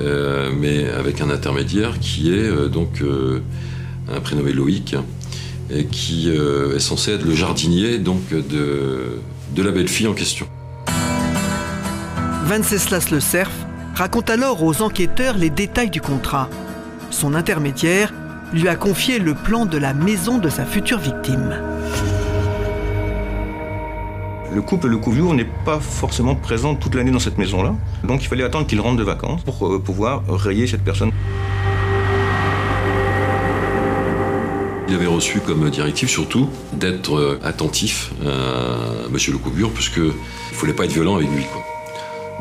Euh, 0.02 0.52
mais 0.58 0.90
avec 0.90 1.22
un 1.22 1.30
intermédiaire 1.30 2.00
qui 2.00 2.34
est 2.34 2.50
euh, 2.50 2.68
donc 2.68 3.02
euh, 3.02 3.42
un 4.12 4.20
prénommé 4.20 4.52
Loïc, 4.52 4.96
et 5.70 5.86
qui 5.86 6.30
est 6.30 6.80
censé 6.80 7.14
être 7.14 7.24
le 7.24 7.34
jardinier 7.34 7.98
donc 7.98 8.30
de, 8.30 9.20
de 9.56 9.64
la 9.64 9.72
belle 9.72 9.88
fille 9.88 10.08
en 10.08 10.14
question. 10.14 10.46
Venceslas 12.46 13.10
Le 13.12 13.22
Cerf 13.22 13.50
raconte 13.96 14.30
alors 14.30 14.62
aux 14.62 14.82
enquêteurs 14.82 15.38
les 15.38 15.50
détails 15.50 15.90
du 15.90 16.02
contrat. 16.02 16.50
Son 17.12 17.34
intermédiaire 17.34 18.14
lui 18.54 18.68
a 18.68 18.76
confié 18.76 19.20
le 19.20 19.34
plan 19.34 19.66
de 19.66 19.78
la 19.78 19.94
maison 19.94 20.38
de 20.38 20.50
sa 20.50 20.66
future 20.66 21.00
victime 21.00 21.56
le 24.54 24.62
couple 24.62 24.88
Le 24.88 24.98
Couviou 24.98 25.34
n'est 25.34 25.50
pas 25.66 25.80
forcément 25.80 26.36
présent 26.36 26.76
toute 26.76 26.96
l'année 26.96 27.12
dans 27.12 27.20
cette 27.20 27.38
maison-là. 27.38 27.76
Donc 28.04 28.24
il 28.24 28.28
fallait 28.28 28.44
attendre 28.44 28.68
qu'il 28.68 28.80
rentre 28.80 28.98
de 28.98 29.04
vacances 29.04 29.44
pour 29.44 29.68
euh, 29.68 29.80
pouvoir 29.80 30.24
rayer 30.28 30.68
cette 30.68 30.84
personne. 30.84 31.12
Il 34.88 34.96
avait 34.96 35.08
reçu 35.08 35.40
comme 35.40 35.70
directive 35.70 36.10
surtout 36.10 36.50
d'être 36.74 37.16
euh, 37.16 37.40
attentif 37.44 38.12
à 38.24 39.08
M. 39.08 39.14
Le 39.14 39.68
puisqu'il 39.70 40.04
ne 40.04 40.12
fallait 40.52 40.74
pas 40.74 40.86
être 40.86 40.94
violent 40.94 41.16
avec 41.16 41.30
lui. 41.30 41.46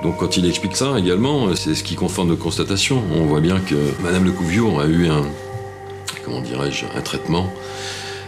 Donc 0.03 0.19
quand 0.19 0.37
il 0.37 0.47
explique 0.47 0.77
ça 0.77 0.99
également, 0.99 1.55
c'est 1.55 1.75
ce 1.75 1.83
qui 1.83 1.95
conforme 1.95 2.29
nos 2.29 2.37
constatations. 2.37 3.03
On 3.15 3.25
voit 3.25 3.41
bien 3.41 3.61
que 3.61 3.77
Mme 4.03 4.25
Le 4.25 4.81
a 4.81 4.87
eu 4.87 5.09
un, 5.09 5.23
comment 6.25 6.41
dirais-je, 6.41 6.85
un 6.97 7.01
traitement 7.01 7.49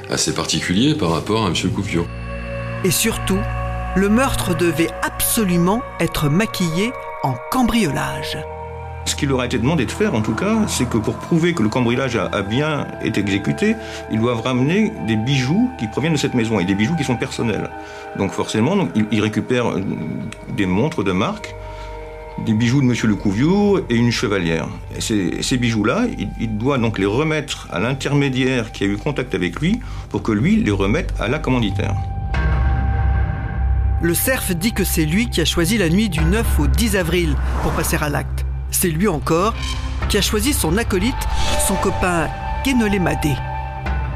assez 0.08 0.32
particulier 0.32 0.94
par 0.94 1.10
rapport 1.10 1.44
à 1.44 1.48
M. 1.48 1.54
Le 1.64 2.88
Et 2.88 2.90
surtout, 2.90 3.38
le 3.96 4.08
meurtre 4.08 4.56
devait 4.56 4.90
absolument 5.02 5.80
être 6.00 6.28
maquillé 6.28 6.92
en 7.22 7.34
cambriolage. 7.50 8.38
Ce 9.06 9.14
qu'il 9.14 9.28
leur 9.28 9.40
a 9.40 9.46
été 9.46 9.58
demandé 9.58 9.84
de 9.84 9.90
faire, 9.90 10.14
en 10.14 10.22
tout 10.22 10.34
cas, 10.34 10.66
c'est 10.66 10.88
que 10.88 10.96
pour 10.96 11.14
prouver 11.14 11.52
que 11.52 11.62
le 11.62 11.68
cambriolage 11.68 12.16
a, 12.16 12.42
bien 12.42 12.86
été 13.02 13.20
exécuté, 13.20 13.76
ils 14.10 14.18
doivent 14.18 14.40
ramener 14.40 14.90
des 15.06 15.16
bijoux 15.16 15.70
qui 15.78 15.86
proviennent 15.86 16.14
de 16.14 16.18
cette 16.18 16.34
maison 16.34 16.58
et 16.58 16.64
des 16.64 16.74
bijoux 16.74 16.96
qui 16.96 17.04
sont 17.04 17.16
personnels. 17.16 17.70
Donc 18.18 18.32
forcément, 18.32 18.88
ils, 19.12 19.20
récupèrent 19.20 19.70
euh, 19.70 19.84
des 20.56 20.66
montres 20.66 21.04
de 21.04 21.12
marque, 21.12 21.54
des 22.46 22.54
bijoux 22.54 22.80
de 22.80 22.86
Monsieur 22.86 23.06
Le 23.06 23.14
Couviou 23.14 23.78
et 23.90 23.94
une 23.94 24.10
chevalière. 24.10 24.66
Ces, 24.98 25.56
bijoux-là, 25.56 26.06
il, 26.40 26.56
doit 26.56 26.78
donc 26.78 26.98
les 26.98 27.06
remettre 27.06 27.68
à 27.70 27.78
l'intermédiaire 27.78 28.72
qui 28.72 28.84
a 28.84 28.86
eu 28.86 28.96
contact 28.96 29.34
avec 29.34 29.60
lui 29.60 29.80
pour 30.08 30.22
que 30.22 30.32
lui 30.32 30.56
les 30.56 30.72
remette 30.72 31.12
à 31.20 31.28
la 31.28 31.38
commanditaire. 31.38 31.94
Le 34.04 34.12
cerf 34.12 34.54
dit 34.54 34.74
que 34.74 34.84
c'est 34.84 35.06
lui 35.06 35.30
qui 35.30 35.40
a 35.40 35.46
choisi 35.46 35.78
la 35.78 35.88
nuit 35.88 36.10
du 36.10 36.22
9 36.22 36.60
au 36.60 36.66
10 36.66 36.96
avril 36.96 37.34
pour 37.62 37.72
passer 37.72 37.96
à 37.98 38.10
l'acte. 38.10 38.44
C'est 38.70 38.90
lui 38.90 39.08
encore 39.08 39.54
qui 40.10 40.18
a 40.18 40.20
choisi 40.20 40.52
son 40.52 40.76
acolyte, 40.76 41.14
son 41.66 41.74
copain 41.76 42.28
Guénolé 42.66 42.98
Madé. 42.98 43.32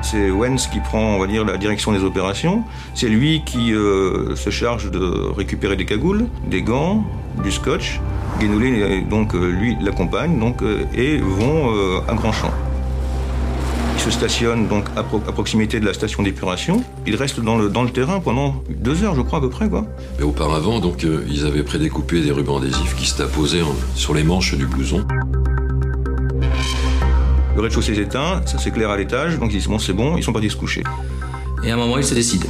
C'est 0.02 0.30
Wens 0.30 0.66
qui 0.66 0.80
prend, 0.80 1.16
on 1.16 1.18
va 1.18 1.26
la 1.26 1.56
direction 1.56 1.92
des 1.92 2.04
opérations. 2.04 2.64
C'est 2.92 3.08
lui 3.08 3.42
qui 3.46 3.72
euh, 3.72 4.36
se 4.36 4.50
charge 4.50 4.90
de 4.90 5.32
récupérer 5.34 5.74
des 5.74 5.86
cagoules, 5.86 6.26
des 6.46 6.60
gants, 6.60 7.02
du 7.42 7.50
scotch. 7.50 7.98
Guénolé, 8.40 9.00
donc, 9.00 9.34
euh, 9.34 9.48
lui, 9.48 9.74
l'accompagne 9.80 10.38
donc, 10.38 10.60
euh, 10.60 10.84
et 10.94 11.16
vont 11.16 11.72
à 12.06 12.12
Grand 12.12 12.32
Champ. 12.32 12.52
Ils 12.52 12.67
se 14.10 14.18
stationne 14.18 14.68
donc 14.68 14.86
à, 14.96 15.02
proximité 15.02 15.80
de 15.80 15.84
la 15.84 15.92
station 15.92 16.22
d'épuration. 16.22 16.82
Il 17.06 17.14
reste 17.16 17.40
dans 17.40 17.58
le, 17.58 17.68
dans 17.68 17.82
le 17.82 17.90
terrain 17.90 18.20
pendant 18.20 18.62
deux 18.70 19.04
heures, 19.04 19.14
je 19.14 19.20
crois, 19.20 19.38
à 19.38 19.42
peu 19.42 19.50
près. 19.50 19.68
Quoi. 19.68 19.84
Mais 20.18 20.24
auparavant, 20.24 20.80
donc, 20.80 21.04
euh, 21.04 21.24
ils 21.28 21.44
avaient 21.44 21.62
prédécoupé 21.62 22.22
des 22.22 22.30
rubans 22.30 22.58
adhésifs 22.58 22.94
qui 22.96 23.06
se 23.06 23.22
apposés 23.22 23.62
sur 23.94 24.14
les 24.14 24.22
manches 24.22 24.54
du 24.54 24.66
blouson. 24.66 25.04
Le 27.54 27.60
rez-de-chaussée 27.60 27.98
est 27.98 28.02
éteint, 28.02 28.40
ça 28.46 28.58
s'éclaire 28.58 28.90
à 28.90 28.96
l'étage, 28.96 29.38
donc 29.38 29.52
ils 29.52 29.58
disent 29.58 29.68
bon, 29.68 29.78
c'est 29.78 29.92
bon, 29.92 30.16
ils 30.16 30.22
sont 30.22 30.32
partis 30.32 30.48
se 30.48 30.56
coucher. 30.56 30.84
Et 31.64 31.70
à 31.70 31.74
un 31.74 31.76
moment, 31.76 31.98
ils 31.98 32.04
se 32.04 32.14
décident. 32.14 32.48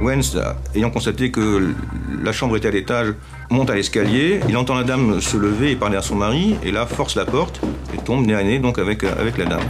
Wens, 0.00 0.36
ayant 0.74 0.90
constaté 0.90 1.30
que 1.30 1.74
la 2.22 2.32
chambre 2.32 2.56
était 2.56 2.68
à 2.68 2.70
l'étage, 2.70 3.14
monte 3.50 3.70
à 3.70 3.74
l'escalier. 3.74 4.40
Il 4.48 4.56
entend 4.56 4.74
la 4.74 4.84
dame 4.84 5.20
se 5.20 5.36
lever 5.36 5.72
et 5.72 5.76
parler 5.76 5.96
à 5.96 6.02
son 6.02 6.16
mari, 6.16 6.56
et 6.62 6.72
là 6.72 6.86
force 6.86 7.16
la 7.16 7.24
porte 7.24 7.60
et 7.94 7.98
tombe 7.98 8.26
nez 8.26 8.34
à 8.34 8.42
nez 8.42 8.60
avec, 8.78 9.04
avec 9.04 9.38
la 9.38 9.44
dame. 9.44 9.62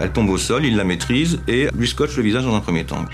Elle 0.00 0.10
tombe 0.12 0.30
au 0.30 0.38
sol, 0.38 0.64
il 0.64 0.76
la 0.76 0.84
maîtrise 0.84 1.40
et 1.46 1.68
lui 1.76 1.86
scotche 1.86 2.16
le 2.16 2.22
visage 2.22 2.44
dans 2.44 2.54
un 2.54 2.60
premier 2.60 2.84
temps. 2.84 3.04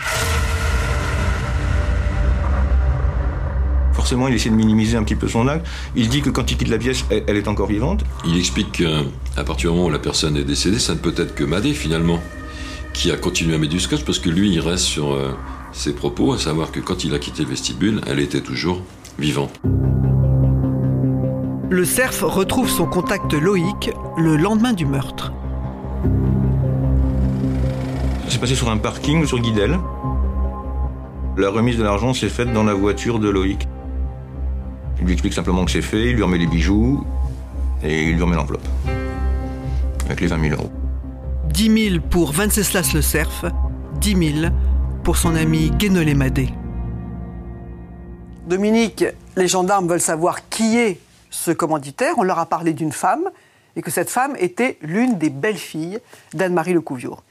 Forcément, 3.92 4.28
il 4.28 4.35
essaie 4.35 4.50
de 4.50 4.54
minimiser 4.54 4.96
un 4.96 5.02
petit 5.02 5.16
peu 5.16 5.26
son 5.26 5.49
acte. 5.49 5.66
Il 5.96 6.08
dit 6.08 6.23
que 6.23 6.30
quand 6.30 6.49
il 6.49 6.56
quitte 6.56 6.68
la 6.68 6.78
pièce, 6.78 7.04
elle, 7.11 7.37
est 7.37 7.49
encore 7.49 7.66
vivante. 7.66 8.04
Il 8.25 8.38
explique 8.38 8.70
qu'à 8.70 9.42
partir 9.42 9.70
du 9.70 9.76
moment 9.76 9.88
où 9.88 9.90
la 9.90 9.99
personne 9.99 10.37
est 10.37 10.44
décédée, 10.44 10.78
ça 10.78 10.94
ne 10.94 10.99
peut 10.99 11.14
être 11.16 11.35
que 11.35 11.42
Madé 11.42 11.73
finalement, 11.73 12.23
qui 12.92 13.11
a 13.11 13.16
continué 13.16 13.56
à 13.56 13.58
mettre 13.58 13.73
du 13.73 13.80
scotch 13.80 14.04
parce 14.04 14.20
que 14.20 14.30
lui, 14.30 14.52
il 14.52 14.61
reste 14.61 14.85
sur. 14.85 15.12
Euh, 15.12 15.32
ses 15.73 15.92
propos, 15.92 16.32
à 16.32 16.38
savoir 16.38 16.73
que 16.73 16.80
quand 16.80 17.04
il 17.04 17.14
a 17.14 17.18
quitté 17.18 17.42
le 17.42 17.50
vestibule, 17.50 18.00
elle 18.06 18.20
était 18.20 18.40
toujours 18.40 18.82
vivante. 19.18 19.61
Le 21.68 21.85
cerf 21.85 22.23
retrouve 22.23 22.68
son 22.68 22.87
contact 22.87 23.32
Loïc 23.35 23.90
le 24.16 24.37
lendemain 24.37 24.73
du 24.73 24.87
meurtre. 24.87 25.32
Ça 28.25 28.30
s'est 28.30 28.38
passé 28.38 28.54
sur 28.54 28.70
un 28.70 28.78
parking 28.78 29.26
sur 29.26 29.40
Guidel. 29.40 29.78
La 31.37 31.50
remise 31.50 31.76
de 31.76 31.82
l'argent 31.82 32.14
s'est 32.14 32.28
faite 32.28 32.52
dans 32.52 32.64
la 32.64 32.73
voiture 32.73 33.18
de 33.18 33.28
Loïc. 33.28 33.68
Il 34.99 35.04
lui 35.04 35.12
explique 35.12 35.35
simplement 35.35 35.64
que 35.64 35.70
c'est 35.70 35.82
fait, 35.82 36.11
il 36.11 36.16
lui 36.16 36.23
remet 36.23 36.38
les 36.38 36.46
bijoux 36.46 37.04
et 37.82 38.04
il 38.04 38.14
lui 38.14 38.23
remet 38.23 38.37
l'enveloppe. 38.37 38.66
Avec 40.06 40.20
les 40.20 40.28
20 40.28 40.40
000 40.40 40.54
euros. 40.54 40.70
10 41.52 41.90
000 41.90 42.00
pour 42.08 42.32
Venceslas 42.32 42.92
le 42.94 43.02
cerf, 43.02 43.44
10 44.00 44.40
000 44.40 44.52
pour 45.07 45.17
son 45.17 45.37
ami 45.37 45.71
Guénolé 45.71 46.15
Madé. 46.15 46.49
Dominique, 48.49 49.05
les 49.37 49.47
gendarmes 49.47 49.87
veulent 49.87 50.01
savoir 50.01 50.49
qui 50.49 50.79
est 50.79 50.99
ce 51.31 51.53
commanditaire. 51.53 52.15
On 52.19 52.25
leur 52.25 52.41
a 52.41 52.47
parlé 52.47 52.73
d'une 52.73 52.91
femme 52.91 53.31
et 53.77 53.83
que 53.83 53.93
cette 53.93 54.11
femme 54.11 54.35
était 54.41 54.79
l'une 54.83 55.17
des 55.17 55.31
belles-filles 55.31 56.01
d'Anne-Marie 56.35 56.73
Lecouviour. 56.73 57.23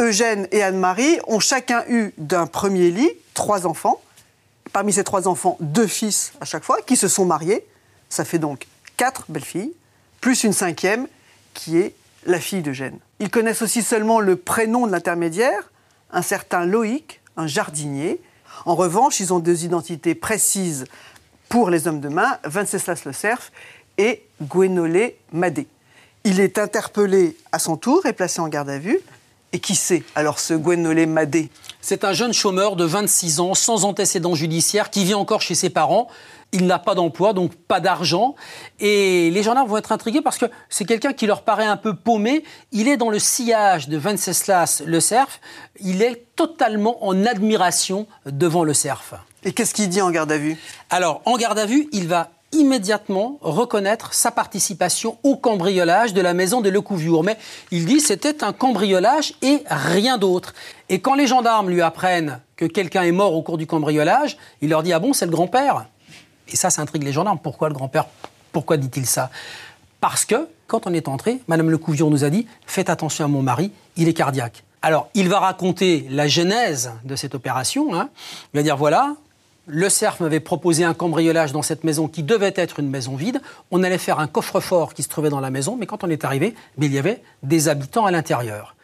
Eugène 0.00 0.48
et 0.50 0.64
Anne-Marie 0.64 1.20
ont 1.28 1.38
chacun 1.38 1.84
eu 1.88 2.12
d'un 2.18 2.48
premier 2.48 2.90
lit 2.90 3.12
trois 3.32 3.64
enfants. 3.68 4.00
Parmi 4.72 4.92
ces 4.92 5.04
trois 5.04 5.28
enfants, 5.28 5.56
deux 5.60 5.86
fils 5.86 6.32
à 6.40 6.44
chaque 6.44 6.64
fois, 6.64 6.78
qui 6.84 6.96
se 6.96 7.06
sont 7.06 7.26
mariés. 7.26 7.64
Ça 8.08 8.24
fait 8.24 8.40
donc 8.40 8.66
quatre 8.96 9.26
belles-filles, 9.28 9.72
plus 10.20 10.42
une 10.42 10.52
cinquième 10.52 11.06
qui 11.52 11.78
est 11.78 11.94
la 12.26 12.40
fille 12.40 12.62
d'Eugène. 12.62 12.98
Ils 13.20 13.30
connaissent 13.30 13.62
aussi 13.62 13.84
seulement 13.84 14.18
le 14.18 14.34
prénom 14.34 14.88
de 14.88 14.90
l'intermédiaire, 14.90 15.70
un 16.10 16.22
certain 16.22 16.64
Loïc, 16.64 17.20
un 17.36 17.46
jardinier. 17.46 18.20
En 18.66 18.74
revanche, 18.74 19.20
ils 19.20 19.32
ont 19.32 19.40
deux 19.40 19.64
identités 19.64 20.14
précises 20.14 20.84
pour 21.48 21.70
les 21.70 21.86
hommes 21.86 22.00
de 22.00 22.08
main, 22.08 22.38
Venceslas 22.44 23.02
Le 23.04 23.12
Cerf 23.12 23.52
et 23.98 24.24
Gwenolé 24.42 25.18
Madé. 25.32 25.66
Il 26.24 26.40
est 26.40 26.58
interpellé 26.58 27.36
à 27.52 27.58
son 27.58 27.76
tour 27.76 28.06
et 28.06 28.12
placé 28.12 28.40
en 28.40 28.48
garde 28.48 28.70
à 28.70 28.78
vue. 28.78 29.00
Et 29.54 29.60
qui 29.60 29.76
c'est 29.76 30.02
alors 30.16 30.40
ce 30.40 30.52
Gwenolé 30.52 31.06
Madé? 31.06 31.48
C'est 31.80 32.02
un 32.02 32.12
jeune 32.12 32.32
chômeur 32.32 32.74
de 32.74 32.84
26 32.84 33.38
ans, 33.38 33.54
sans 33.54 33.84
antécédent 33.84 34.34
judiciaire, 34.34 34.90
qui 34.90 35.04
vit 35.04 35.14
encore 35.14 35.42
chez 35.42 35.54
ses 35.54 35.70
parents 35.70 36.08
il 36.54 36.66
n'a 36.66 36.78
pas 36.78 36.94
d'emploi, 36.94 37.32
donc 37.32 37.54
pas 37.54 37.80
d'argent. 37.80 38.36
Et 38.78 39.30
les 39.30 39.42
gendarmes 39.42 39.68
vont 39.68 39.76
être 39.76 39.92
intrigués 39.92 40.22
parce 40.22 40.38
que 40.38 40.46
c'est 40.68 40.84
quelqu'un 40.84 41.12
qui 41.12 41.26
leur 41.26 41.42
paraît 41.42 41.66
un 41.66 41.76
peu 41.76 41.94
paumé. 41.94 42.44
Il 42.70 42.88
est 42.88 42.96
dans 42.96 43.10
le 43.10 43.18
sillage 43.18 43.88
de 43.88 43.98
Venceslas 43.98 44.82
le 44.86 45.00
cerf. 45.00 45.40
Il 45.80 46.00
est 46.00 46.24
totalement 46.36 47.04
en 47.04 47.26
admiration 47.26 48.06
devant 48.24 48.62
le 48.62 48.72
cerf. 48.72 49.14
Et 49.42 49.52
qu'est-ce 49.52 49.74
qu'il 49.74 49.88
dit 49.88 50.00
en 50.00 50.10
garde 50.10 50.30
à 50.30 50.38
vue? 50.38 50.56
Alors, 50.90 51.22
en 51.24 51.36
garde 51.36 51.58
à 51.58 51.66
vue, 51.66 51.88
il 51.92 52.06
va 52.06 52.30
immédiatement 52.54 53.38
reconnaître 53.40 54.14
sa 54.14 54.30
participation 54.30 55.18
au 55.22 55.36
cambriolage 55.36 56.14
de 56.14 56.20
la 56.20 56.34
maison 56.34 56.60
de 56.60 56.70
Lecouviour. 56.70 57.24
Mais 57.24 57.36
il 57.70 57.84
dit 57.84 58.00
c'était 58.00 58.42
un 58.42 58.52
cambriolage 58.52 59.34
et 59.42 59.62
rien 59.66 60.18
d'autre. 60.18 60.54
Et 60.88 61.00
quand 61.00 61.14
les 61.14 61.26
gendarmes 61.26 61.70
lui 61.70 61.82
apprennent 61.82 62.40
que 62.56 62.64
quelqu'un 62.64 63.02
est 63.02 63.12
mort 63.12 63.34
au 63.34 63.42
cours 63.42 63.58
du 63.58 63.66
cambriolage, 63.66 64.36
il 64.62 64.70
leur 64.70 64.82
dit 64.82 64.92
Ah 64.92 64.98
bon, 64.98 65.12
c'est 65.12 65.26
le 65.26 65.32
grand-père? 65.32 65.86
Et 66.48 66.56
ça, 66.56 66.70
ça 66.70 66.82
intrigue 66.82 67.02
les 67.02 67.12
gendarmes. 67.12 67.38
Pourquoi 67.42 67.68
le 67.68 67.74
grand-père? 67.74 68.06
Pourquoi 68.52 68.76
dit-il 68.76 69.06
ça? 69.06 69.30
Parce 70.00 70.24
que, 70.24 70.48
quand 70.66 70.86
on 70.86 70.92
est 70.92 71.08
entré, 71.08 71.40
Madame 71.48 71.70
Lecouvion 71.70 72.10
nous 72.10 72.24
a 72.24 72.30
dit 72.30 72.46
Faites 72.66 72.90
attention 72.90 73.24
à 73.24 73.28
mon 73.28 73.42
mari, 73.42 73.72
il 73.96 74.08
est 74.08 74.14
cardiaque. 74.14 74.64
Alors, 74.82 75.08
il 75.14 75.30
va 75.30 75.40
raconter 75.40 76.06
la 76.10 76.28
genèse 76.28 76.92
de 77.04 77.16
cette 77.16 77.34
opération. 77.34 77.94
Hein. 77.94 78.10
Il 78.52 78.58
va 78.58 78.62
dire 78.62 78.76
voilà, 78.76 79.14
le 79.66 79.88
cerf 79.88 80.20
m'avait 80.20 80.40
proposé 80.40 80.84
un 80.84 80.94
cambriolage 80.94 81.52
dans 81.52 81.62
cette 81.62 81.84
maison 81.84 82.08
qui 82.08 82.22
devait 82.22 82.52
être 82.56 82.80
une 82.80 82.90
maison 82.90 83.16
vide. 83.16 83.40
On 83.70 83.82
allait 83.82 83.98
faire 83.98 84.18
un 84.18 84.26
coffre-fort 84.26 84.94
qui 84.94 85.02
se 85.02 85.08
trouvait 85.08 85.30
dans 85.30 85.40
la 85.40 85.50
maison, 85.50 85.76
mais 85.76 85.86
quand 85.86 86.04
on 86.04 86.10
est 86.10 86.24
arrivé, 86.24 86.54
il 86.80 86.92
y 86.92 86.98
avait 86.98 87.22
des 87.42 87.68
habitants 87.68 88.06
à 88.06 88.10
l'intérieur. 88.10 88.76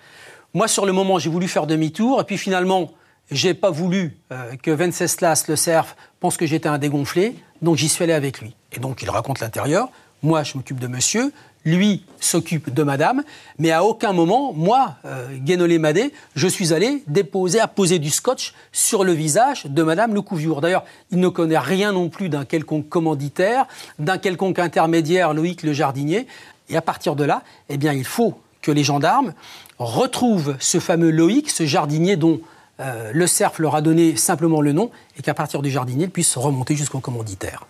Moi, 0.54 0.68
sur 0.68 0.86
le 0.86 0.92
moment, 0.92 1.18
j'ai 1.18 1.30
voulu 1.30 1.48
faire 1.48 1.66
demi-tour, 1.66 2.20
et 2.20 2.24
puis 2.24 2.38
finalement, 2.38 2.92
j'ai 3.30 3.54
pas 3.54 3.70
voulu 3.70 4.18
euh, 4.32 4.56
que 4.56 4.70
Venceslas 4.70 5.44
le 5.48 5.56
cerf 5.56 5.96
pense 6.18 6.36
que 6.36 6.46
j'étais 6.46 6.68
un 6.68 6.78
dégonflé, 6.78 7.36
donc 7.62 7.76
j'y 7.76 7.88
suis 7.88 8.02
allé 8.02 8.12
avec 8.12 8.40
lui. 8.40 8.56
Et 8.72 8.80
donc 8.80 9.02
il 9.02 9.10
raconte 9.10 9.40
l'intérieur. 9.40 9.88
Moi, 10.22 10.42
je 10.42 10.56
m'occupe 10.56 10.80
de 10.80 10.86
monsieur. 10.86 11.32
Lui 11.64 12.04
s'occupe 12.20 12.72
de 12.72 12.82
madame. 12.82 13.22
Mais 13.58 13.70
à 13.70 13.84
aucun 13.84 14.12
moment, 14.12 14.52
moi, 14.52 14.96
euh, 15.04 15.36
Guénolé 15.36 15.78
Madé, 15.78 16.12
je 16.34 16.48
suis 16.48 16.72
allé 16.72 17.02
déposer, 17.06 17.60
apposer 17.60 17.98
du 17.98 18.10
scotch 18.10 18.54
sur 18.72 19.04
le 19.04 19.12
visage 19.12 19.66
de 19.66 19.82
madame 19.82 20.14
Lecouviour. 20.14 20.60
D'ailleurs, 20.60 20.84
il 21.10 21.20
ne 21.20 21.28
connaît 21.28 21.58
rien 21.58 21.92
non 21.92 22.08
plus 22.08 22.28
d'un 22.28 22.44
quelconque 22.44 22.88
commanditaire, 22.88 23.66
d'un 23.98 24.18
quelconque 24.18 24.58
intermédiaire, 24.58 25.34
Loïc 25.34 25.62
le 25.62 25.72
jardinier. 25.72 26.26
Et 26.68 26.76
à 26.76 26.82
partir 26.82 27.16
de 27.16 27.24
là, 27.24 27.42
eh 27.68 27.76
bien, 27.76 27.92
il 27.92 28.04
faut 28.04 28.40
que 28.62 28.70
les 28.70 28.84
gendarmes 28.84 29.34
retrouvent 29.78 30.56
ce 30.60 30.78
fameux 30.78 31.10
Loïc, 31.10 31.50
ce 31.50 31.66
jardinier 31.66 32.16
dont 32.16 32.40
euh, 32.80 33.10
le 33.12 33.26
cerf 33.26 33.52
leur 33.58 33.74
a 33.74 33.82
donné 33.82 34.16
simplement 34.16 34.60
le 34.60 34.72
nom 34.72 34.90
et 35.18 35.22
qu'à 35.22 35.34
partir 35.34 35.60
du 35.62 35.70
jardinier, 35.70 36.04
ils 36.04 36.10
puissent 36.10 36.36
remonter 36.36 36.76
jusqu'au 36.76 37.00
commanditaire. 37.00 37.66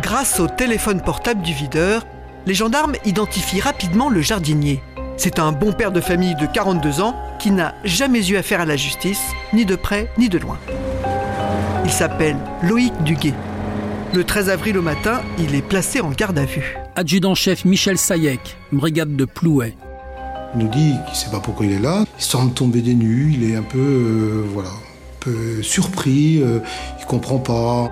Grâce 0.00 0.40
au 0.40 0.48
téléphone 0.48 1.00
portable 1.00 1.42
du 1.42 1.52
videur, 1.52 2.04
les 2.46 2.54
gendarmes 2.54 2.94
identifient 3.04 3.60
rapidement 3.60 4.08
le 4.08 4.20
jardinier. 4.20 4.82
C'est 5.16 5.38
un 5.38 5.52
bon 5.52 5.72
père 5.72 5.92
de 5.92 6.00
famille 6.00 6.34
de 6.34 6.46
42 6.46 7.00
ans 7.00 7.14
qui 7.38 7.50
n'a 7.50 7.74
jamais 7.84 8.26
eu 8.28 8.36
affaire 8.36 8.60
à 8.60 8.64
la 8.64 8.76
justice, 8.76 9.22
ni 9.52 9.64
de 9.64 9.76
près 9.76 10.10
ni 10.18 10.28
de 10.28 10.38
loin. 10.38 10.58
Il 11.84 11.90
s'appelle 11.90 12.36
Loïc 12.62 12.92
Duguet. 13.04 13.34
Le 14.14 14.24
13 14.24 14.50
avril 14.50 14.76
au 14.78 14.82
matin, 14.82 15.22
il 15.38 15.54
est 15.54 15.62
placé 15.62 16.00
en 16.00 16.10
garde 16.10 16.38
à 16.38 16.44
vue. 16.44 16.76
Adjudant-chef 16.96 17.64
Michel 17.64 17.96
Sayek, 17.96 18.56
brigade 18.72 19.16
de 19.16 19.24
Plouet. 19.24 19.74
Il 20.54 20.64
nous 20.64 20.68
dit 20.68 20.92
qu'il 21.04 21.12
ne 21.12 21.16
sait 21.16 21.30
pas 21.30 21.40
pourquoi 21.40 21.64
il 21.64 21.72
est 21.72 21.78
là. 21.78 22.04
Il 22.18 22.24
semble 22.24 22.52
tomber 22.52 22.82
des 22.82 22.94
nues, 22.94 23.32
il 23.34 23.50
est 23.50 23.56
un 23.56 23.62
peu, 23.62 23.78
euh, 23.78 24.44
voilà, 24.52 24.68
un 24.68 25.18
peu 25.20 25.62
surpris, 25.62 26.42
euh, 26.42 26.58
il 26.98 27.02
ne 27.02 27.06
comprend 27.06 27.38
pas. 27.38 27.90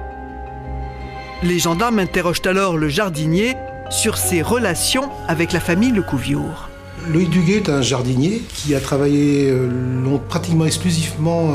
Les 1.43 1.59
gendarmes 1.59 2.01
interrogent 2.01 2.43
alors 2.45 2.77
le 2.77 2.91
jardinier 2.91 3.57
sur 3.91 4.17
ses 4.17 4.43
relations 4.43 5.11
avec 5.29 5.53
la 5.53 5.61
famille 5.61 5.93
Lecouviour. 5.93 6.69
Loïc 7.13 7.31
Duguet 7.31 7.57
est 7.57 7.69
un 7.69 7.83
jardinier 7.83 8.43
qui 8.55 8.75
a 8.75 8.81
travaillé 8.81 9.51
euh, 9.51 10.19
pratiquement 10.29 10.67
exclusivement 10.67 11.55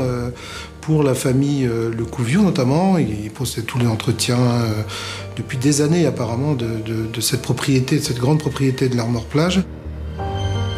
pour 0.80 1.02
la 1.02 1.14
famille 1.14 1.64
Lecouviour 1.66 2.42
notamment. 2.42 2.98
Il 2.98 3.30
possède 3.30 3.66
tous 3.66 3.78
les 3.78 3.86
entretiens 3.86 4.36
depuis 5.36 5.58
des 5.58 5.80
années 5.80 6.06
apparemment 6.06 6.54
de, 6.54 6.66
de 7.12 7.20
cette 7.20 7.42
propriété, 7.42 7.98
de 7.98 8.04
cette 8.04 8.18
grande 8.18 8.38
propriété 8.38 8.88
de 8.88 8.96
l'Armor 8.96 9.24
Plage 9.24 9.62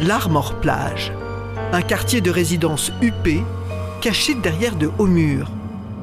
l'Armor 0.01 0.55
Plage, 0.61 1.11
un 1.73 1.81
quartier 1.81 2.21
de 2.21 2.31
résidence 2.31 2.91
huppé, 3.01 3.43
caché 4.01 4.33
derrière 4.35 4.75
de 4.75 4.89
hauts 4.97 5.07
murs. 5.07 5.51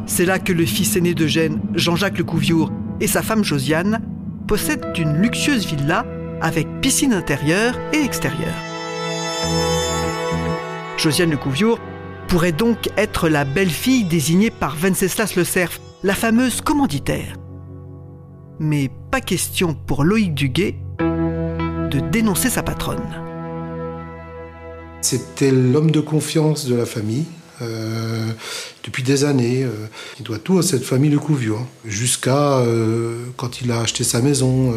C'est 0.07 0.27
là 0.27 0.39
que 0.39 0.53
le 0.53 0.67
fils 0.67 0.97
aîné 0.97 1.15
d'Eugène, 1.15 1.61
Jean-Jacques 1.75 2.19
Lecouviour, 2.19 2.71
et 3.01 3.07
sa 3.07 3.23
femme 3.23 3.43
Josiane 3.43 4.01
possèdent 4.47 4.97
une 4.97 5.19
luxueuse 5.19 5.67
villa 5.67 6.05
avec 6.41 6.67
piscine 6.81 7.13
intérieure 7.13 7.75
et 7.93 7.99
extérieure. 7.99 8.55
Josiane 10.97 11.31
Lecouviour 11.31 11.79
pourrait 12.29 12.53
donc 12.53 12.89
être 12.97 13.29
la 13.29 13.45
belle-fille 13.45 14.05
désignée 14.05 14.51
par 14.51 14.77
Venceslas 14.77 15.35
le 15.37 15.45
Cerf, 15.45 15.81
la 16.03 16.15
fameuse 16.15 16.61
commanditaire. 16.61 17.35
Mais 18.59 18.91
pas 19.11 19.21
question 19.21 19.75
pour 19.75 20.05
Loïc 20.05 20.35
Duguet 20.35 20.77
de 20.99 22.01
dénoncer 22.01 22.51
sa 22.51 22.63
patronne. 22.63 23.23
C'était 25.03 25.53
l'homme 25.53 25.91
de 25.91 26.01
confiance 26.01 26.67
de 26.67 26.75
la 26.75 26.87
famille. 26.87 27.27
Euh, 27.63 28.27
depuis 28.85 29.03
des 29.03 29.25
années, 29.25 29.65
euh, 29.65 29.71
il 30.19 30.25
doit 30.25 30.39
tout 30.39 30.59
à 30.59 30.63
cette 30.63 30.85
famille 30.85 31.11
Le 31.11 31.19
Couvieux, 31.19 31.55
hein. 31.55 31.67
jusqu'à 31.85 32.59
euh, 32.59 33.25
quand 33.37 33.61
il 33.61 33.71
a 33.73 33.81
acheté 33.81 34.05
sa 34.05 34.21
maison, 34.21 34.75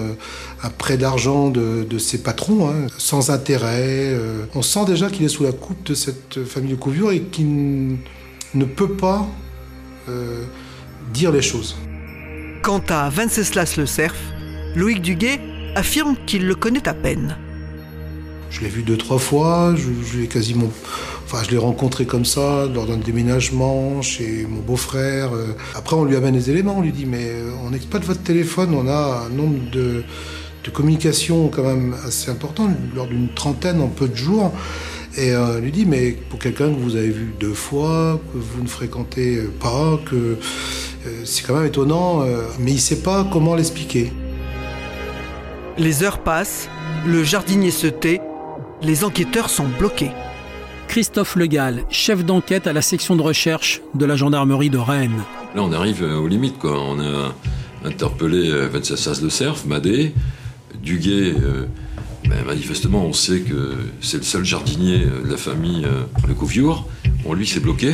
un 0.64 0.70
prêt 0.70 0.98
d'argent 0.98 1.50
de, 1.50 1.98
ses 1.98 2.20
patrons, 2.20 2.70
hein, 2.70 2.88
sans 2.98 3.30
intérêt. 3.32 4.16
on 4.56 4.62
sent 4.62 4.86
déjà 4.86 5.10
qu'il 5.10 5.26
est 5.26 5.30
sous 5.30 5.44
la 5.44 5.52
coupe 5.52 5.84
de 5.86 5.94
cette 5.94 6.44
famille 6.46 6.72
Le 6.72 6.78
Couvieux 6.78 7.14
et 7.14 7.22
qu'il 7.22 7.98
ne 8.54 8.66
peut 8.66 8.94
pas 8.94 9.28
dire 11.14 11.32
les 11.32 11.42
choses. 11.42 11.76
Quant 12.64 12.84
à 12.90 13.10
Venceslas 13.10 13.76
Le 13.78 13.86
Cerf, 13.86 14.16
Loïc 14.76 15.02
Duguet 15.02 15.40
affirme 15.76 16.16
qu'il 16.26 16.48
le 16.48 16.56
connaît 16.56 16.88
à 16.88 16.94
peine. 16.94 17.38
Je 18.50 18.62
l'ai 18.62 18.68
vu 18.68 18.82
deux, 18.82 18.98
trois 18.98 19.20
fois, 19.20 19.76
je, 19.76 20.18
l'ai. 20.18 20.28
Enfin, 21.26 21.44
je 21.46 21.52
l'ai 21.52 21.58
rencontré 21.58 22.06
comme 22.06 22.26
ça, 22.26 22.66
lors 22.74 22.88
d'un 22.88 22.98
déménagement, 22.98 24.02
chez 24.02 24.48
mon 24.50 24.62
beau-frère. 24.62 25.34
Euh. 25.34 25.54
Après, 25.76 25.96
on 25.96 26.04
lui 26.04 26.16
amène 26.16 26.34
des 26.34 26.50
éléments, 26.50 26.78
on 26.78 26.82
lui 26.82 26.92
dit 26.92 27.06
Mais 27.06 27.30
euh, 27.30 27.52
on 27.64 27.74
exploite 27.74 28.04
votre 28.06 28.24
téléphone, 28.24 28.74
on 28.74 28.88
a 28.88 29.28
un 29.28 29.30
nombre 29.30 29.60
de, 29.72 30.04
de 30.64 30.70
communications 30.72 31.50
quand 31.50 31.64
même 31.64 31.96
assez 32.06 32.32
important, 32.32 32.72
lors 32.96 33.06
d'une 33.06 33.30
trentaine 33.30 33.82
en 33.82 33.88
peu 33.88 34.08
de 34.08 34.16
jours. 34.16 34.52
Et 35.16 35.32
euh, 35.32 35.58
on 35.58 35.62
lui 35.62 35.72
dit 35.72 35.86
Mais 35.86 36.18
pour 36.30 36.40
quelqu'un 36.40 36.74
que 36.74 36.80
vous 36.80 36.96
avez 36.96 37.10
vu 37.10 37.32
deux 37.40 37.54
fois, 37.54 38.20
que 38.34 38.40
vous 38.40 38.64
ne 38.64 38.68
fréquentez 38.68 39.44
pas, 39.60 40.00
que 40.10 40.38
c'est 41.24 41.46
quand 41.46 41.56
même 41.56 41.68
étonnant, 41.68 42.26
mais 42.60 42.72
il 42.72 42.76
ne 42.76 42.80
sait 42.80 43.02
pas 43.02 43.26
comment 43.32 43.56
l'expliquer. 43.56 44.12
Les 45.78 46.04
heures 46.04 46.20
passent, 46.24 46.68
le 47.06 47.24
jardinier 47.24 47.72
se 47.72 47.88
tait 47.88 48.20
les 48.82 49.04
enquêteurs 49.04 49.50
sont 49.50 49.68
bloqués. 49.68 50.12
Christophe 50.88 51.36
Legal, 51.36 51.84
chef 51.90 52.26
d'enquête 52.26 52.66
à 52.66 52.74
la 52.74 52.82
section 52.82 53.16
de 53.16 53.22
recherche 53.22 53.82
de 53.94 54.06
la 54.06 54.16
gendarmerie 54.16 54.70
de 54.70 54.78
Rennes. 54.78 55.24
Là, 55.56 55.64
on 55.64 55.72
arrive 55.72 56.02
aux 56.02 56.28
limites. 56.28 56.58
Quoi. 56.58 56.80
On 56.82 57.00
a 57.00 57.36
interpellé 57.86 58.50
euh, 58.50 58.68
Venceslas 58.68 59.22
de 59.22 59.30
Cerf, 59.30 59.66
Madé, 59.68 60.14
Duguay. 60.82 61.34
Euh, 61.40 61.66
ben, 62.28 62.44
manifestement, 62.46 63.06
on 63.06 63.14
sait 63.14 63.42
que 63.42 63.74
c'est 64.02 64.18
le 64.18 64.24
seul 64.24 64.46
jardinier 64.46 65.04
euh, 65.04 65.24
de 65.24 65.32
la 65.32 65.38
famille 65.38 65.86
Le 66.28 66.34
Couviour. 66.34 66.88
Bon, 67.24 67.34
lui, 67.34 67.46
c'est 67.46 67.60
bloqué. 67.60 67.94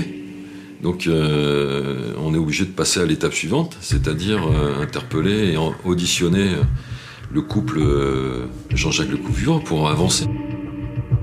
Donc, 0.83 1.09
on 1.09 2.33
est 2.35 2.37
obligé 2.37 2.63
de 2.63 2.69
passer 2.69 2.99
à 2.99 3.05
l'étape 3.05 3.33
suivante, 3.33 3.75
c'est-à-dire 3.81 4.43
interpeller 4.79 5.53
et 5.53 5.57
auditionner 5.83 6.49
le 7.33 7.41
couple 7.41 7.79
Jean-Jacques 8.71 9.09
Le 9.09 9.17
Couviour 9.17 9.63
pour 9.63 9.89
avancer. 9.89 10.25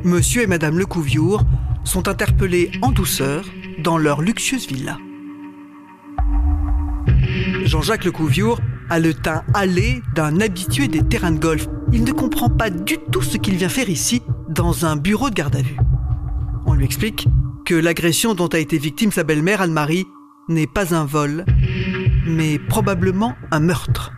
Monsieur 0.05 0.43
et 0.43 0.47
Madame 0.49 0.79
Lecouviour 0.79 1.45
sont 1.85 2.09
interpellés 2.09 2.73
en 2.83 2.91
douceur 2.91 3.45
dans 3.79 3.99
leur 3.99 4.21
luxueuse 4.21 4.67
villa. 4.67 4.99
Jean-Jacques 7.65 8.05
Lecouviour 8.05 8.61
a 8.91 8.99
le 8.99 9.15
teint 9.15 9.45
hâlé 9.55 10.03
d'un 10.17 10.41
habitué 10.41 10.89
des 10.89 11.03
terrains 11.03 11.31
de 11.31 11.39
golf. 11.39 11.69
Il 11.93 12.03
ne 12.03 12.11
comprend 12.11 12.49
pas 12.49 12.69
du 12.69 12.99
tout 13.13 13.23
ce 13.23 13.37
qu'il 13.37 13.55
vient 13.55 13.69
faire 13.69 13.89
ici, 13.89 14.23
dans 14.49 14.87
un 14.87 14.97
bureau 14.97 15.31
de 15.31 15.35
garde 15.35 15.55
à 15.55 15.63
vue. 15.63 15.77
On 16.67 16.75
lui 16.75 16.85
explique 16.85 17.29
que 17.65 17.75
l'agression 17.75 18.35
dont 18.35 18.49
a 18.49 18.59
été 18.59 18.79
victime 18.79 19.13
sa 19.13 19.23
belle-mère 19.23 19.61
Anne-Marie 19.61 20.07
n'est 20.49 20.67
pas 20.67 20.97
un 20.97 21.05
vol, 21.05 21.45
mais 22.27 22.59
probablement 22.59 23.35
un 23.53 23.61
meurtre. 23.61 24.13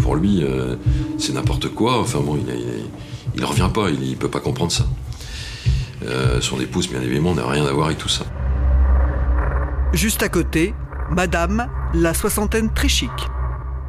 Pour 0.00 0.16
lui, 0.16 0.42
euh, 0.42 0.76
c'est 1.16 1.32
n'importe 1.32 1.68
quoi. 1.68 1.98
Enfin 1.98 2.20
bon, 2.20 2.36
il, 2.36 2.54
il 2.54 2.84
ne 3.36 3.44
revient 3.44 3.70
pas, 3.72 3.90
il 3.90 4.10
ne 4.10 4.14
peut 4.16 4.30
pas 4.30 4.40
comprendre 4.40 4.72
ça. 4.72 4.84
Euh, 6.04 6.40
son 6.40 6.60
épouse, 6.60 6.88
bien 6.88 7.00
évidemment, 7.00 7.34
n'a 7.34 7.46
rien 7.46 7.64
à 7.66 7.72
voir 7.72 7.86
avec 7.86 7.98
tout 7.98 8.08
ça. 8.08 8.24
Juste 9.92 10.22
à 10.22 10.28
côté, 10.28 10.74
Madame, 11.10 11.66
la 11.94 12.14
soixantaine 12.14 12.72
très 12.72 12.88
chic. 12.88 13.10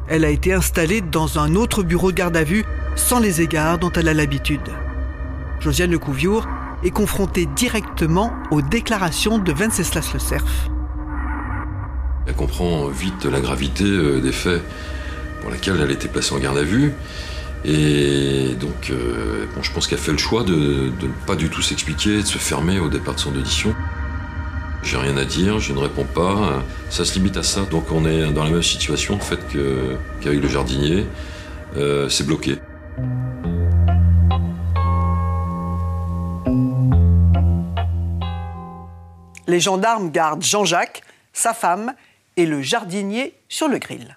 Elle 0.08 0.24
a 0.24 0.30
été 0.30 0.52
installée 0.52 1.00
dans 1.00 1.38
un 1.38 1.54
autre 1.54 1.82
bureau 1.82 2.10
de 2.10 2.16
garde 2.16 2.36
à 2.36 2.44
vue 2.44 2.64
sans 2.96 3.20
les 3.20 3.40
égards 3.40 3.78
dont 3.78 3.92
elle 3.92 4.08
a 4.08 4.14
l'habitude. 4.14 4.60
Josiane 5.60 5.92
Lecouviour 5.92 6.46
est 6.82 6.90
confrontée 6.90 7.46
directement 7.46 8.32
aux 8.50 8.62
déclarations 8.62 9.38
de 9.38 9.52
Venceslas 9.52 10.10
Le 10.12 10.18
Cerf. 10.18 10.68
Elle 12.26 12.34
comprend 12.34 12.88
vite 12.88 13.24
la 13.24 13.40
gravité 13.40 13.84
euh, 13.84 14.20
des 14.20 14.32
faits 14.32 14.62
pour 15.40 15.50
lesquels 15.50 15.80
elle 15.80 15.90
a 15.90 15.92
été 15.92 16.08
placée 16.08 16.34
en 16.34 16.38
garde 16.38 16.58
à 16.58 16.62
vue 16.62 16.92
et 17.64 18.54
donc, 18.58 18.90
euh, 18.90 19.46
je 19.60 19.70
pense 19.70 19.86
qu'elle 19.86 19.98
fait 19.98 20.12
le 20.12 20.18
choix 20.18 20.42
de, 20.42 20.54
ne 20.54 21.08
pas 21.26 21.36
du 21.36 21.48
tout 21.48 21.62
s'expliquer, 21.62 22.18
de 22.18 22.26
se 22.26 22.38
fermer 22.38 22.78
au 22.78 22.88
départ 22.88 23.14
de 23.14 23.20
son 23.20 23.34
audition. 23.34 23.74
J'ai 24.82 24.96
rien 24.96 25.16
à 25.16 25.24
dire, 25.24 25.60
je 25.60 25.72
ne 25.72 25.78
réponds 25.78 26.06
pas. 26.06 26.64
Ça 26.90 27.04
se 27.04 27.14
limite 27.14 27.36
à 27.36 27.44
ça. 27.44 27.62
Donc 27.62 27.92
on 27.92 28.04
est 28.04 28.32
dans 28.32 28.42
la 28.42 28.50
même 28.50 28.62
situation 28.62 29.14
en 29.14 29.20
fait 29.20 29.38
qu'avec 30.20 30.42
le 30.42 30.48
jardinier. 30.48 31.06
Euh, 31.76 32.08
c'est 32.08 32.26
bloqué. 32.26 32.58
Les 39.46 39.60
gendarmes 39.60 40.10
gardent 40.10 40.42
Jean-Jacques, 40.42 41.02
sa 41.32 41.54
femme 41.54 41.94
et 42.36 42.46
le 42.46 42.62
jardinier 42.62 43.34
sur 43.48 43.68
le 43.68 43.78
grill. 43.78 44.16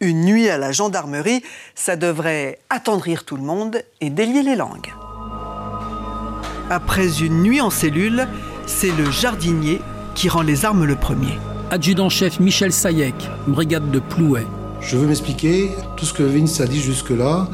Une 0.00 0.24
nuit 0.24 0.48
à 0.48 0.58
la 0.58 0.70
gendarmerie, 0.70 1.42
ça 1.74 1.96
devrait 1.96 2.60
attendrir 2.70 3.24
tout 3.24 3.36
le 3.36 3.42
monde 3.42 3.82
et 4.00 4.10
délier 4.10 4.44
les 4.44 4.54
langues. 4.54 4.94
Après 6.70 7.20
une 7.20 7.42
nuit 7.42 7.60
en 7.60 7.70
cellule, 7.70 8.28
c'est 8.66 8.96
le 8.96 9.10
jardinier 9.10 9.80
qui 10.14 10.28
rend 10.28 10.42
les 10.42 10.64
armes 10.64 10.84
le 10.84 10.94
premier. 10.94 11.36
Adjudant-chef 11.72 12.38
Michel 12.38 12.72
Sayek, 12.72 13.28
brigade 13.48 13.90
de 13.90 13.98
Plouet. 13.98 14.46
Je 14.80 14.96
veux 14.96 15.08
m'expliquer, 15.08 15.70
tout 15.96 16.04
ce 16.04 16.14
que 16.14 16.22
Vince 16.22 16.60
a 16.60 16.66
dit 16.66 16.80
jusque-là, 16.80 17.48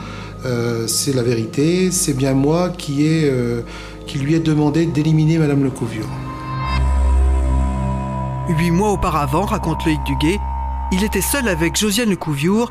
euh, 0.45 0.87
c'est 0.87 1.15
la 1.15 1.23
vérité, 1.23 1.91
c'est 1.91 2.13
bien 2.13 2.35
moi 2.35 2.69
qui, 2.69 3.07
ai, 3.07 3.31
euh, 3.31 3.63
qui 4.07 4.19
lui 4.19 4.35
ai 4.35 4.41
demandé 4.41 4.85
d'éliminer 4.85 5.39
Madame 5.39 5.65
Lecouvure. 5.65 6.09
Huit 8.51 8.71
mois 8.71 8.91
auparavant, 8.91 9.47
raconte 9.47 9.83
Loïc 9.87 10.01
Duguet, 10.05 10.39
il 10.93 11.03
était 11.05 11.21
seul 11.21 11.49
avec 11.49 11.77
Josiane 11.77 12.11
Lecouviour 12.11 12.71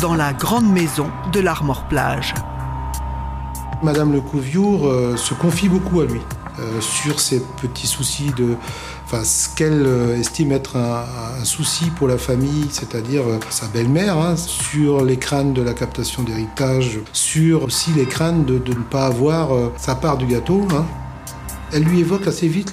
dans 0.00 0.14
la 0.14 0.32
grande 0.32 0.70
maison 0.70 1.10
de 1.32 1.40
l'Armor 1.40 1.84
Plage. 1.88 2.34
Madame 3.82 4.12
Lecouviour 4.12 4.86
euh, 4.86 5.16
se 5.16 5.34
confie 5.34 5.68
beaucoup 5.68 6.00
à 6.00 6.06
lui 6.06 6.20
euh, 6.58 6.80
sur 6.80 7.20
ses 7.20 7.40
petits 7.60 7.86
soucis 7.86 8.30
de. 8.36 8.56
Enfin, 9.04 9.22
ce 9.24 9.48
qu'elle 9.54 9.84
euh, 9.86 10.18
estime 10.18 10.52
être 10.52 10.76
un, 10.76 11.44
souci 11.44 11.90
pour 11.90 12.08
la 12.08 12.18
famille, 12.18 12.66
c'est-à-dire 12.70 13.22
sa 13.50 13.66
belle-mère, 13.66 14.16
hein, 14.18 14.36
sur 14.36 15.04
les 15.04 15.16
crânes 15.16 15.52
de 15.52 15.62
la 15.62 15.74
captation 15.74 16.22
d'héritage, 16.22 17.00
sur 17.12 17.64
aussi 17.64 17.90
les 17.92 18.06
crânes 18.06 18.44
de, 18.44 18.54
ne 18.54 18.82
pas 18.90 19.06
avoir 19.06 19.50
sa 19.76 19.94
part 19.94 20.16
du 20.16 20.26
gâteau. 20.26 20.66
Hein. 20.72 20.84
Elle 21.72 21.84
lui 21.84 22.00
évoque 22.00 22.26
assez 22.26 22.48
vite 22.48 22.72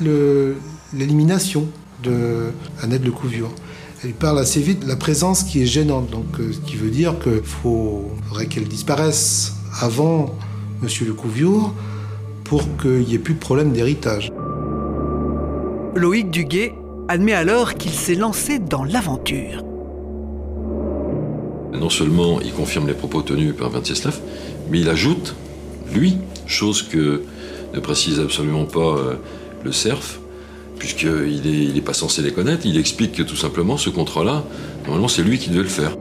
l'élimination 0.94 1.68
de 2.04 2.54
Annette 2.82 3.04
Lecouviour. 3.04 3.52
Elle 4.04 4.14
parle 4.14 4.40
assez 4.40 4.62
vite 4.62 4.80
de 4.80 4.88
la 4.88 4.96
présence 4.96 5.44
qui 5.44 5.62
est 5.62 5.68
gênante, 5.68 6.10
donc 6.10 6.40
euh, 6.40 6.52
ce 6.54 6.60
qui 6.60 6.76
veut 6.76 6.90
dire 6.90 7.20
qu'il 7.20 7.44
faudrait 7.44 8.48
qu'elle 8.48 8.68
disparaisse 8.68 9.54
avant 9.80 10.36
Monsieur 10.82 11.06
le 11.06 11.14
Couviour 11.14 11.72
pour 12.44 12.64
qu'il 12.78 13.02
n'y 13.02 13.14
ait 13.14 13.20
plus 13.20 13.36
de 13.36 13.40
problème 13.40 13.74
d'héritage. 13.74 14.32
Loïc 15.96 16.32
Duguet 16.32 16.74
admet 17.10 17.34
alors 17.34 17.76
qu'il 17.76 17.92
s'est 17.92 18.16
lancé 18.16 18.58
dans 18.58 18.84
l'aventure. 18.84 19.64
Non 21.74 21.92
seulement 21.92 22.42
il 22.42 22.54
confirme 22.54 22.88
les 22.88 22.96
propos 22.96 23.22
tenus 23.22 23.56
par 23.56 23.70
Venceslas, 23.70 24.20
mais 24.72 24.80
il 24.80 24.90
ajoute, 24.90 25.36
lui, 25.94 26.18
chose 26.48 26.82
que 26.82 27.22
ne 27.76 27.80
précise 27.80 28.20
absolument 28.20 28.66
pas 28.66 28.98
euh, 28.98 29.16
le 29.64 29.72
CERF, 29.72 30.21
puisqu'il 30.82 31.74
n'est 31.76 31.82
pas 31.82 31.94
censé 31.94 32.24
les 32.24 32.32
connaître. 32.32 32.66
Il 32.66 32.76
explique 32.76 33.12
que 33.12 33.22
tout 33.22 33.36
simplement, 33.36 33.78
ce 33.78 33.92
contrat-là, 33.92 34.44
normalement, 34.86 35.08
c'est 35.08 35.22
lui 35.22 35.38
qui 35.38 35.52
devait 35.52 35.62
le 35.62 35.70
faire. 35.70 35.96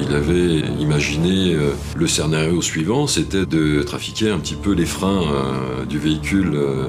Il 0.00 0.12
avait 0.12 0.64
imaginé 0.80 1.54
euh, 1.54 1.70
le 1.94 2.08
scénario 2.08 2.60
suivant, 2.60 3.06
c'était 3.06 3.46
de 3.46 3.84
trafiquer 3.84 4.30
un 4.30 4.40
petit 4.40 4.56
peu 4.56 4.72
les 4.72 4.84
freins 4.84 5.22
euh, 5.22 5.84
du 5.84 6.00
véhicule 6.00 6.50
euh, 6.56 6.88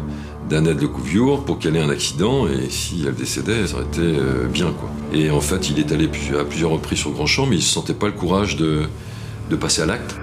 d'Annette 0.49 0.77
de 0.77 0.87
Couviour 0.87 1.45
pour 1.45 1.59
qu'elle 1.59 1.75
ait 1.75 1.81
un 1.81 1.91
accident 1.91 2.47
et 2.47 2.71
si 2.71 3.03
elle 3.05 3.13
décédait, 3.13 3.67
ça 3.67 3.75
aurait 3.75 3.85
été 3.85 4.17
bien. 4.51 4.71
Quoi. 4.71 4.89
Et 5.13 5.29
en 5.29 5.41
fait, 5.41 5.69
il 5.69 5.77
est 5.77 5.91
allé 5.91 6.09
à 6.39 6.43
plusieurs 6.43 6.71
reprises 6.71 6.99
sur 6.99 7.11
Grand 7.11 7.27
Champ, 7.27 7.45
mais 7.45 7.57
il 7.57 7.59
ne 7.59 7.63
sentait 7.63 7.93
pas 7.93 8.07
le 8.07 8.13
courage 8.13 8.57
de 8.57 9.55
passer 9.59 9.83
à 9.83 9.85
l'acte. 9.85 10.15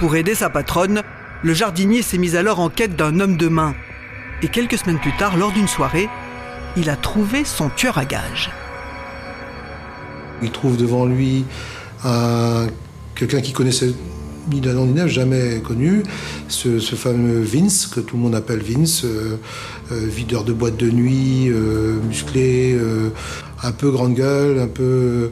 Pour 0.00 0.16
aider 0.16 0.34
sa 0.34 0.50
patronne, 0.50 1.02
le 1.44 1.54
jardinier 1.54 2.02
s'est 2.02 2.18
mis 2.18 2.34
alors 2.34 2.58
en 2.58 2.70
quête 2.70 2.96
d'un 2.96 3.20
homme 3.20 3.36
de 3.36 3.46
main 3.46 3.76
et 4.42 4.48
quelques 4.48 4.78
semaines 4.78 4.98
plus 4.98 5.16
tard, 5.16 5.36
lors 5.36 5.52
d'une 5.52 5.68
soirée, 5.68 6.08
il 6.76 6.90
a 6.90 6.96
trouvé 6.96 7.44
son 7.44 7.70
tueur 7.70 7.98
à 7.98 8.04
gages. 8.04 8.50
Il 10.42 10.50
trouve 10.50 10.76
devant 10.76 11.06
lui 11.06 11.44
un 12.04 12.66
quelqu'un 13.14 13.40
qui 13.40 13.52
connaissait 13.52 13.92
ni 14.50 14.60
d'un 14.60 14.74
ni 14.74 14.92
neuf, 14.92 15.08
jamais 15.08 15.60
connu, 15.60 16.02
ce, 16.48 16.78
fameux 16.78 17.42
Vince, 17.42 17.86
que 17.86 18.00
tout 18.00 18.16
le 18.16 18.22
monde 18.22 18.34
appelle 18.34 18.60
Vince, 18.60 19.04
euh, 19.04 19.36
euh, 19.92 20.06
videur 20.06 20.44
de 20.44 20.52
boîte 20.52 20.76
de 20.76 20.90
nuit, 20.90 21.48
euh, 21.48 21.96
musclé, 22.08 22.78
un 23.62 23.72
peu 23.72 23.90
grande 23.90 24.14
gueule, 24.14 24.58
un 24.58 24.68
peu 24.68 25.30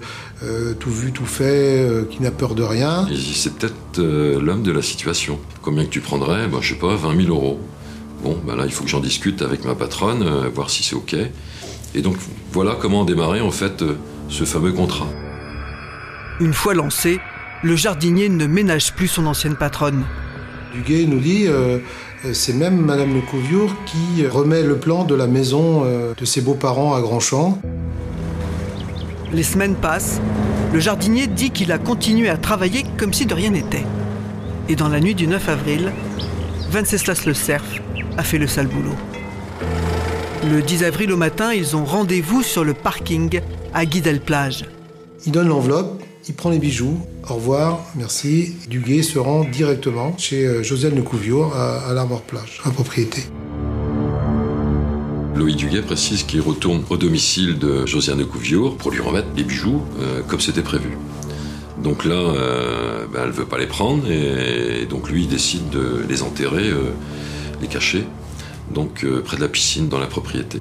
tout 0.79 0.91
vu, 0.91 1.13
tout 1.13 1.25
fait, 1.25 1.89
qui 2.11 2.23
n'a 2.23 2.31
peur 2.31 2.55
de 2.55 2.63
rien. 2.63 3.07
C'est 3.35 3.55
peut-être 3.55 4.03
l'homme 4.03 4.63
de 4.63 4.73
la 4.73 4.83
situation. 4.83 5.39
Combien 5.63 5.85
que 5.85 5.91
tu 5.91 6.01
prendrais? 6.01 6.49
Ben, 6.49 6.61
Je 6.61 6.75
sais 6.75 6.79
pas, 6.79 6.95
20 6.97 7.25
000 7.25 7.35
euros. 7.35 7.61
Bon, 8.23 8.39
ben 8.47 8.57
là, 8.57 8.65
il 8.67 8.73
faut 8.73 8.85
que 8.85 8.91
j'en 8.91 9.01
discute 9.01 9.43
avec 9.43 9.65
ma 9.65 9.75
patronne, 9.75 10.49
voir 10.55 10.71
si 10.71 10.83
c'est 10.83 10.97
OK. 10.97 11.15
Et 11.95 12.03
donc, 12.03 12.17
voilà 12.53 12.77
comment 12.81 13.05
démarrer 13.05 13.41
en 13.41 13.51
fait 13.51 13.85
ce 14.29 14.45
fameux 14.45 14.73
contrat. 14.73 15.07
Une 16.41 16.53
fois 16.53 16.75
lancé, 16.75 17.21
le 17.63 17.77
jardinier 17.77 18.29
ne 18.29 18.47
ménage 18.47 18.93
plus 18.93 19.09
son 19.09 19.27
ancienne 19.27 19.57
patronne. 19.57 20.05
Duguay 20.75 21.07
nous 21.07 21.21
dit 21.21 21.45
euh, 21.47 21.79
c'est 22.33 22.53
même 22.53 22.77
Madame 22.77 23.15
Le 23.15 23.21
Couviour 23.21 23.75
qui 23.87 24.27
remet 24.27 24.63
le 24.63 24.77
plan 24.77 25.05
de 25.05 25.15
la 25.15 25.27
maison 25.27 25.83
euh, 25.85 26.13
de 26.15 26.25
ses 26.25 26.43
beaux-parents 26.43 26.95
à 26.95 27.01
Grandchamp. 27.01 27.59
Les 29.33 29.43
semaines 29.43 29.75
passent. 29.75 30.21
Le 30.73 30.81
jardinier 30.81 31.27
dit 31.27 31.51
qu'il 31.51 31.73
a 31.73 31.79
continué 31.79 32.29
à 32.29 32.37
travailler 32.37 32.85
comme 32.99 33.13
si 33.13 33.25
de 33.25 33.35
rien 33.35 33.51
n'était. 33.51 33.85
Et 34.69 34.77
dans 34.77 34.89
la 34.89 35.01
nuit 35.01 35.15
du 35.15 35.27
9 35.27 35.49
avril, 35.49 35.93
Venceslas 36.71 37.25
le 37.27 37.35
Cerf 37.35 37.65
a 38.17 38.23
fait 38.23 38.39
le 38.39 38.47
sale 38.47 38.67
boulot. 38.67 38.97
Le 40.51 40.63
10 40.63 40.85
avril 40.85 41.13
au 41.13 41.17
matin, 41.17 41.53
ils 41.53 41.77
ont 41.77 41.85
rendez-vous 41.85 42.43
sur 42.43 42.65
le 42.65 42.75
parking 42.75 43.41
à 43.75 43.85
Guidel-Plage. 43.85 44.65
Il 45.25 45.33
donne 45.33 45.49
l'enveloppe 45.49 46.03
il 46.29 46.35
prend 46.35 46.51
les 46.51 46.59
bijoux. 46.59 46.99
Au 47.29 47.35
revoir, 47.35 47.81
merci. 47.95 48.55
Duguay 48.69 49.03
se 49.03 49.19
rend 49.19 49.45
directement 49.45 50.17
chez 50.19 50.45
euh, 50.45 50.63
Josiane 50.63 50.97
Lecouviour 50.97 51.55
à, 51.55 51.89
à 51.89 51.93
l'Armor 51.93 52.23
Plage, 52.23 52.61
à 52.65 52.71
propriété. 52.71 53.23
Loïc 55.37 55.57
Duguay 55.57 55.83
précise 55.83 56.25
qu'il 56.25 56.41
retourne 56.41 56.83
au 56.91 56.97
domicile 56.97 57.59
de 57.59 57.87
Josiane 57.87 58.25
Couviour 58.25 58.77
pour 58.77 58.91
lui 58.91 59.01
remettre 59.01 59.29
les 59.37 59.45
bijoux 59.45 59.83
euh, 60.01 60.23
comme 60.23 60.41
c'était 60.41 60.63
prévu. 60.63 60.97
Donc 61.83 62.05
là, 62.05 62.15
euh, 62.15 63.07
ben, 63.13 63.21
elle 63.23 63.29
ne 63.29 63.35
veut 63.35 63.45
pas 63.45 63.59
les 63.59 63.67
prendre 63.67 64.11
et, 64.11 64.87
donc 64.89 65.11
lui 65.11 65.25
il 65.25 65.29
décide 65.29 65.69
de 65.71 66.05
les 66.09 66.23
enterrer, 66.23 66.71
les 67.61 67.69
cacher, 67.69 68.05
donc 68.73 69.05
près 69.25 69.37
de 69.37 69.43
la 69.43 69.49
piscine 69.49 69.89
dans 69.89 69.99
la 69.99 70.07
propriété. 70.07 70.61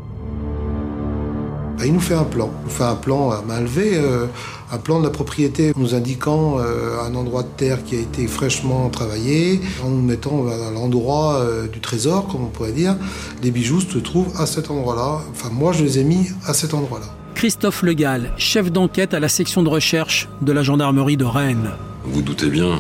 Ben, 1.78 1.88
il 1.88 1.93
nous 1.93 1.99
fait 1.99 2.15
un 2.15 2.23
plan. 2.23 2.49
Il 2.65 2.71
fait 2.71 2.84
un 2.84 2.95
plan 2.95 3.32
à 3.32 3.41
main 3.41 3.60
levée, 3.60 3.91
euh, 3.95 4.28
un 4.71 4.78
plan 4.78 4.99
de 4.99 5.04
la 5.04 5.10
propriété 5.10 5.73
nous 5.75 5.93
indiquant 5.93 6.58
euh, 6.60 7.01
un 7.06 7.13
endroit 7.15 7.43
de 7.43 7.49
terre 7.49 7.84
qui 7.84 7.97
a 7.97 7.99
été 7.99 8.28
fraîchement 8.28 8.89
travaillé, 8.89 9.60
en 9.84 9.89
nous 9.89 10.01
mettant 10.01 10.47
à 10.47 10.71
l'endroit 10.71 11.36
euh, 11.36 11.67
du 11.67 11.82
trésor, 11.82 12.28
comme 12.28 12.45
on 12.45 12.49
pourrait 12.49 12.71
dire. 12.71 12.95
Les 13.43 13.51
bijoux 13.51 13.82
se 13.82 13.97
trouvent 13.97 14.32
à 14.39 14.45
cet 14.45 14.71
endroit-là. 14.71 15.21
Enfin, 15.32 15.49
moi, 15.51 15.73
je 15.73 15.84
les 15.84 15.99
ai 15.99 16.04
mis 16.06 16.30
à 16.45 16.54
cet 16.54 16.73
endroit-là. 16.73 17.08
Christophe 17.36 17.84
Legal, 17.84 18.32
chef 18.38 18.71
d'enquête 18.71 19.13
à 19.13 19.19
la 19.19 19.30
section 19.30 19.62
de 19.62 19.69
recherche 19.69 20.28
de 20.41 20.52
la 20.52 20.63
gendarmerie 20.63 21.17
de 21.17 21.26
Rennes. 21.26 21.71
Vous 22.04 22.21
doutez 22.21 22.48
bien 22.48 22.80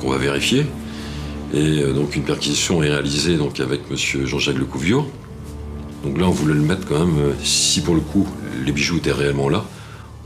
qu'on 0.00 0.10
va 0.10 0.18
vérifier. 0.18 0.66
Et 1.54 1.82
donc 1.92 2.16
une 2.16 2.22
perquisition 2.22 2.82
est 2.82 2.88
réalisée 2.88 3.36
donc, 3.36 3.60
avec 3.60 3.82
M. 3.90 4.26
Jean-Jacques 4.26 4.58
Lecouviour, 4.58 5.06
donc 6.04 6.18
là, 6.18 6.26
on 6.26 6.30
voulait 6.30 6.54
le 6.54 6.60
mettre 6.60 6.86
quand 6.86 6.98
même, 6.98 7.18
euh, 7.18 7.32
si 7.42 7.80
pour 7.80 7.94
le 7.94 8.00
coup, 8.00 8.26
les 8.64 8.72
bijoux 8.72 8.96
étaient 8.96 9.12
réellement 9.12 9.48
là, 9.48 9.64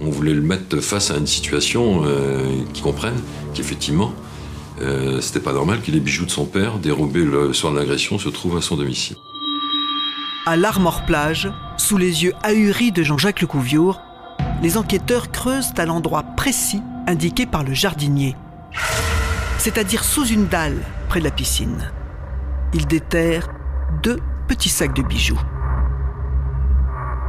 on 0.00 0.11
voulait 0.11 0.33
le 0.33 0.42
mettre 0.42 0.81
face 0.81 1.11
à 1.11 1.16
une 1.16 1.26
situation 1.26 2.02
euh, 2.05 2.62
qui 2.72 2.83
comprenne 2.83 3.16
qu'effectivement, 3.55 4.12
euh, 4.81 5.20
c'était 5.20 5.40
pas 5.40 5.52
normal 5.52 5.81
que 5.83 5.90
les 5.90 6.00
bijoux 6.00 6.24
de 6.24 6.31
son 6.31 6.46
père, 6.46 6.79
dérobés 6.79 7.24
le 7.24 7.52
soir 7.52 7.72
de 7.72 7.79
l'agression, 7.79 8.18
se 8.18 8.29
trouvent 8.29 8.57
à 8.57 8.62
son 8.62 8.76
domicile. 8.76 9.16
À 10.46 10.57
l'Armor 10.57 11.05
Plage, 11.05 11.50
sous 11.77 11.97
les 11.97 12.25
yeux 12.25 12.33
ahuris 12.43 12.93
de 12.93 13.03
Jean-Jacques 13.03 13.41
Lecouviour, 13.41 14.01
les 14.62 14.77
enquêteurs 14.77 15.31
creusent 15.31 15.73
à 15.77 15.87
l'endroit 15.87 16.23
précis 16.23 16.83
indiqué 17.07 17.47
par 17.47 17.62
le 17.62 17.75
jardinier, 17.75 18.35
c'est-à-dire 19.59 20.05
sous 20.05 20.27
une 20.27 20.47
dalle 20.47 20.79
près 21.09 21.21
de 21.21 21.25
la 21.25 21.31
piscine. 21.31 21.91
Ils 22.75 22.87
déterrent 22.87 23.49
deux 24.03 24.19
petits 24.49 24.69
sacs 24.69 24.95
de 24.95 25.03
bijoux. 25.03 25.41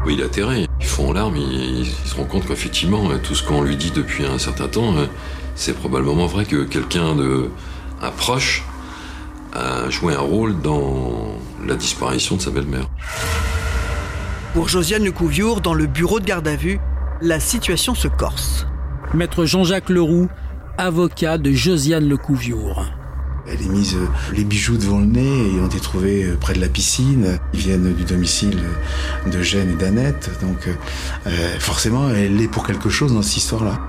Oui, 0.05 0.13
il 0.13 0.21
est 0.21 0.25
atterré. 0.25 0.67
Ils 0.79 0.85
font 0.85 1.11
larmes, 1.11 1.35
ils, 1.35 1.85
se 1.85 2.15
rendent 2.15 2.27
compte 2.27 2.47
qu'effectivement, 2.47 3.09
euh, 3.09 3.17
tout 3.17 3.35
ce 3.35 3.43
qu'on 3.43 3.61
lui 3.61 3.75
dit 3.75 3.91
depuis 3.91 4.25
un 4.25 4.37
certain 4.37 4.67
temps, 4.67 4.95
euh, 4.95 5.07
c'est 5.55 5.73
probablement 5.73 6.27
vrai 6.27 6.45
que 6.45 6.63
quelqu'un 6.63 7.15
de 7.15 7.49
un 8.01 8.11
proche 8.11 8.63
a 9.53 9.89
joué 9.89 10.13
un 10.13 10.19
rôle 10.19 10.61
dans 10.61 11.35
la 11.65 11.75
disparition 11.75 12.35
de 12.35 12.41
sa 12.41 12.51
belle-mère. 12.51 12.87
Pour 14.57 14.69
Josiane 14.69 15.03
Lecouviour, 15.03 15.61
dans 15.61 15.75
le 15.75 15.85
bureau 15.85 16.19
de 16.19 16.25
garde 16.25 16.47
à 16.47 16.55
vue, 16.55 16.79
la 17.21 17.39
situation 17.39 17.93
se 17.93 18.07
corse. 18.07 18.65
Maître 19.13 19.45
Jean-Jacques 19.45 19.89
Leroux, 19.89 20.29
avocat 20.79 21.37
de 21.37 21.51
Josiane 21.51 22.09
Lecouviour. 22.09 22.83
Elle 23.47 23.61
est 23.61 23.69
mise 23.69 23.93
euh, 23.93 24.07
les 24.33 24.43
bijoux 24.43 24.77
devant 24.77 24.97
le 24.97 25.05
nez 25.05 25.51
et 25.53 25.59
ont 25.59 25.67
été 25.67 25.79
trouvés 25.79 26.23
euh, 26.23 26.37
près 26.37 26.55
de 26.55 26.59
la 26.59 26.69
piscine. 26.69 27.37
Ils 27.53 27.59
viennent 27.59 27.93
du 27.93 28.03
domicile 28.03 28.57
de 29.27 29.41
Jeanne 29.43 29.69
et 29.69 29.75
d'Annette. 29.75 30.31
Donc 30.41 30.67
euh, 30.67 31.59
forcément, 31.59 32.09
elle 32.09 32.41
est 32.41 32.47
pour 32.47 32.65
quelque 32.65 32.89
chose 32.89 33.13
dans 33.13 33.21
cette 33.21 33.37
histoire-là. 33.37 33.79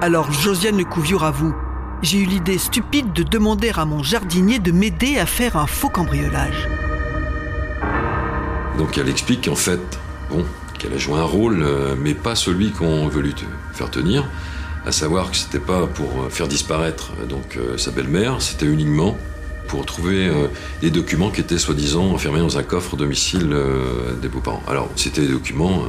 Alors 0.00 0.32
Josiane 0.32 0.78
Lecouviour 0.78 1.24
avoue 1.24 1.54
j'ai 2.00 2.20
eu 2.20 2.24
l'idée 2.24 2.56
stupide 2.56 3.12
de 3.12 3.22
demander 3.22 3.72
à 3.76 3.84
mon 3.84 4.02
jardinier 4.02 4.60
de 4.60 4.72
m'aider 4.72 5.18
à 5.18 5.26
faire 5.26 5.58
un 5.58 5.66
faux 5.66 5.90
cambriolage. 5.90 6.68
Donc 8.78 8.96
elle 8.96 9.08
explique 9.08 9.46
qu'en 9.46 9.56
fait, 9.56 9.80
bon, 10.30 10.44
qu'elle 10.78 10.94
a 10.94 10.98
joué 10.98 11.18
un 11.18 11.24
rôle, 11.24 11.66
mais 11.98 12.14
pas 12.14 12.34
celui 12.34 12.70
qu'on 12.70 13.08
veut 13.08 13.22
lui 13.22 13.34
faire 13.72 13.90
tenir 13.90 14.24
à 14.88 14.92
savoir 14.92 15.30
que 15.30 15.36
c'était 15.36 15.58
pas 15.58 15.86
pour 15.86 16.08
euh, 16.22 16.30
faire 16.30 16.48
disparaître 16.48 17.12
euh, 17.20 17.26
donc 17.26 17.56
euh, 17.56 17.76
sa 17.76 17.90
belle-mère, 17.90 18.40
c'était 18.40 18.66
uniquement 18.66 19.16
pour 19.68 19.84
trouver 19.84 20.30
des 20.80 20.90
documents 20.90 21.28
qui 21.28 21.42
étaient 21.42 21.58
soi-disant 21.58 22.14
enfermés 22.14 22.38
dans 22.38 22.56
un 22.56 22.62
coffre 22.62 22.94
au 22.94 22.96
domicile 22.96 23.54
des 24.22 24.28
beaux-parents. 24.28 24.62
Alors, 24.66 24.88
c'était 24.96 25.20
des 25.20 25.28
documents 25.28 25.82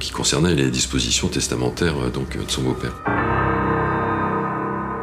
qui 0.00 0.10
concernaient 0.10 0.54
les 0.54 0.70
dispositions 0.70 1.28
testamentaires 1.28 2.10
donc, 2.14 2.34
de 2.34 2.50
son 2.50 2.62
beau-père. 2.62 2.94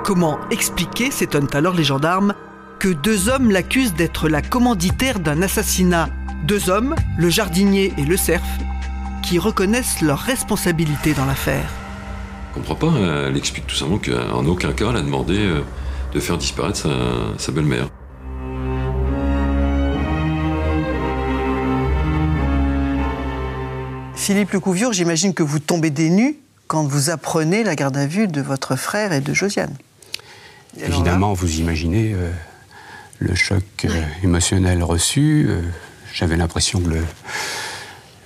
Comment 0.03 0.39
expliquer, 0.49 1.11
s'étonnent 1.11 1.53
alors 1.53 1.75
les 1.75 1.83
gendarmes, 1.83 2.33
que 2.79 2.89
deux 2.89 3.29
hommes 3.29 3.51
l'accusent 3.51 3.93
d'être 3.93 4.29
la 4.29 4.41
commanditaire 4.41 5.19
d'un 5.19 5.43
assassinat? 5.43 6.09
Deux 6.43 6.69
hommes, 6.69 6.95
le 7.17 7.29
jardinier 7.29 7.93
et 7.97 8.05
le 8.05 8.15
cerf, 8.15 8.43
qui 9.23 9.39
reconnaissent 9.39 10.01
leur 10.01 10.19
responsabilité 10.19 11.13
dans 11.13 11.25
l'affaire. 11.25 11.69
Je 12.49 12.55
comprends 12.55 12.75
pas. 12.75 12.93
Elle 13.27 13.37
explique 13.37 13.67
tout 13.67 13.75
simplement 13.75 13.99
qu'en 13.99 14.45
aucun 14.45 14.71
cas 14.71 14.89
elle 14.89 14.95
a 14.95 15.01
demandé 15.01 15.37
euh, 15.37 15.61
de 16.13 16.19
faire 16.19 16.37
disparaître 16.37 16.87
sa, 17.37 17.51
belle-mère. 17.51 17.89
Philippe 24.15 24.51
Lecouvure, 24.51 24.93
j'imagine 24.93 25.33
que 25.33 25.43
vous 25.43 25.59
tombez 25.59 25.89
des 25.89 26.09
nues 26.09 26.37
quand 26.67 26.83
vous 26.85 27.09
apprenez 27.09 27.63
la 27.63 27.75
garde 27.75 27.97
à 27.97 28.05
vue 28.05 28.27
de 28.27 28.41
votre 28.41 28.75
frère 28.75 29.11
et 29.11 29.21
de 29.21 29.33
Josiane. 29.33 29.75
Évidemment, 30.81 31.33
vous 31.33 31.59
imaginez 31.59 32.13
euh, 32.13 32.31
le 33.19 33.35
choc 33.35 33.63
euh, 33.85 33.89
émotionnel 34.23 34.83
reçu. 34.83 35.49
J'avais 36.13 36.37
l'impression 36.37 36.81
que 36.81 36.89
le, 36.89 37.03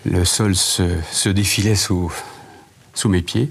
le 0.06 0.26
sol 0.26 0.56
se, 0.56 0.84
se 1.12 1.30
défilait 1.30 1.76
sous, 1.76 2.12
sous 2.93 3.10
mes 3.10 3.22
pieds. 3.22 3.50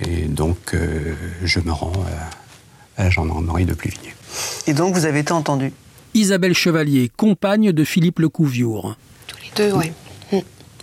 Et 0.00 0.22
donc, 0.22 0.74
euh, 0.74 1.14
je 1.42 1.60
me 1.60 1.72
rends 1.72 1.92
à, 2.96 3.04
la 3.04 3.10
gendarmerie 3.10 3.64
de 3.64 3.74
Pluvigné. 3.74 4.14
Et 4.66 4.74
donc, 4.74 4.94
vous 4.94 5.06
avez 5.06 5.20
été 5.20 5.32
entendu 5.32 5.72
Isabelle 6.14 6.54
Chevalier, 6.54 7.10
compagne 7.16 7.72
de 7.72 7.84
Philippe 7.84 8.18
Lecouviour. 8.18 8.96
Tous 9.26 9.36
les 9.42 9.50
deux, 9.56 9.76
oui. 9.76 9.92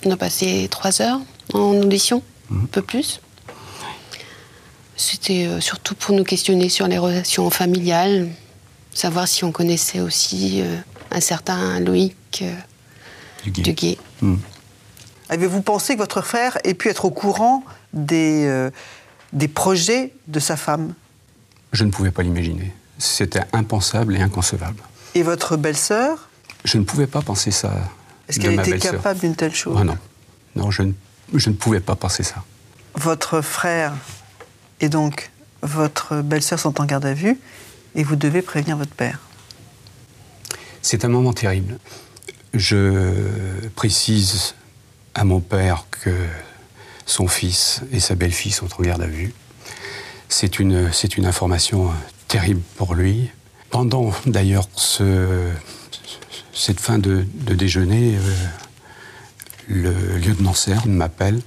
On 0.06 0.12
a 0.12 0.18
passé 0.18 0.68
trois 0.70 1.02
heures 1.02 1.20
en 1.54 1.76
audition, 1.78 2.22
un 2.52 2.66
peu 2.66 2.82
plus. 2.82 3.20
C'était 4.96 5.48
euh, 5.48 5.60
surtout 5.60 5.96
pour 5.96 6.16
nous 6.16 6.24
questionner 6.24 6.70
sur 6.70 6.88
les 6.88 6.98
relations 6.98 7.50
familiales, 7.50 8.30
savoir 8.94 9.28
si 9.28 9.44
on 9.44 9.52
connaissait 9.52 10.00
aussi 10.00 10.62
euh, 10.62 10.78
un 11.12 11.22
certain 11.22 11.80
Loïc 11.80 12.44
Duguay. 13.46 13.98
Mm. 14.22 14.36
Avez-vous 15.30 15.62
pensé 15.62 15.96
que 15.96 16.00
votre 16.00 16.22
frère 16.22 16.58
ait 16.64 16.74
pu 16.74 16.90
être 16.90 17.06
au 17.06 17.12
courant 17.12 17.64
des, 17.94 18.70
des 19.34 19.48
projets 19.48 20.14
de 20.28 20.40
sa 20.40 20.56
femme? 20.56 20.94
Je 21.74 21.84
ne 21.84 21.92
pouvais 21.92 22.12
pas 22.12 22.24
l'imaginer. 22.24 22.74
C'était 22.98 23.44
impensable 23.54 24.16
et 24.16 24.22
inconcevable. 24.22 24.82
Et 25.16 25.24
votre 25.24 25.58
belle-sœur? 25.58 26.30
Je 26.64 26.78
ne 26.78 26.84
pouvais 26.84 27.08
pas 27.08 27.22
penser 27.22 27.52
ça. 27.52 27.74
Est-ce 28.28 28.40
qu'elle 28.40 28.60
était 28.60 28.80
capable 28.80 29.20
d'une 29.20 29.36
telle 29.36 29.54
chose? 29.54 29.78
Ah 29.80 29.84
Non, 29.84 29.98
non 30.56 30.72
je, 30.72 30.84
ne, 30.84 30.94
je 31.34 31.50
ne 31.50 31.56
pouvais 31.56 31.80
pas 31.80 31.96
penser 31.96 32.24
ça. 32.24 32.44
Votre 32.96 33.42
frère 33.42 33.94
est 34.80 34.90
donc 34.90 35.32
votre 35.62 36.22
belle-sœur 36.22 36.60
sont 36.60 36.80
en 36.82 36.86
garde 36.86 37.06
à 37.06 37.14
vue 37.14 37.40
et 37.96 38.04
vous 38.04 38.16
devez 38.16 38.42
prévenir 38.42 38.78
votre 38.78 38.94
père. 38.94 39.20
C'est 40.82 41.06
un 41.06 41.10
moment 41.10 41.34
terrible. 41.34 41.80
Je 42.54 43.68
précise 43.76 44.56
à 45.14 45.24
mon 45.24 45.40
père 45.40 45.86
que 45.92 46.12
son 47.06 47.28
fils 47.28 47.82
et 47.92 48.00
sa 48.00 48.16
belle-fille 48.16 48.52
sont 48.52 48.70
en 48.78 48.84
garde 48.84 49.02
à 49.02 49.08
vue. 49.08 49.34
C'est 50.30 50.60
une, 50.60 50.92
c'est 50.92 51.18
une 51.18 51.26
information 51.26 51.90
terrible 52.28 52.62
pour 52.76 52.94
lui. 52.94 53.30
Pendant 53.70 54.12
d'ailleurs 54.26 54.68
ce, 54.76 55.50
cette 56.54 56.80
fin 56.80 57.00
de, 57.00 57.26
déjeuner, 57.34 58.16
euh, 58.18 58.22
le 59.68 60.18
lieutenant 60.18 60.54
Serre 60.54 60.88
m'appelle 60.88 61.42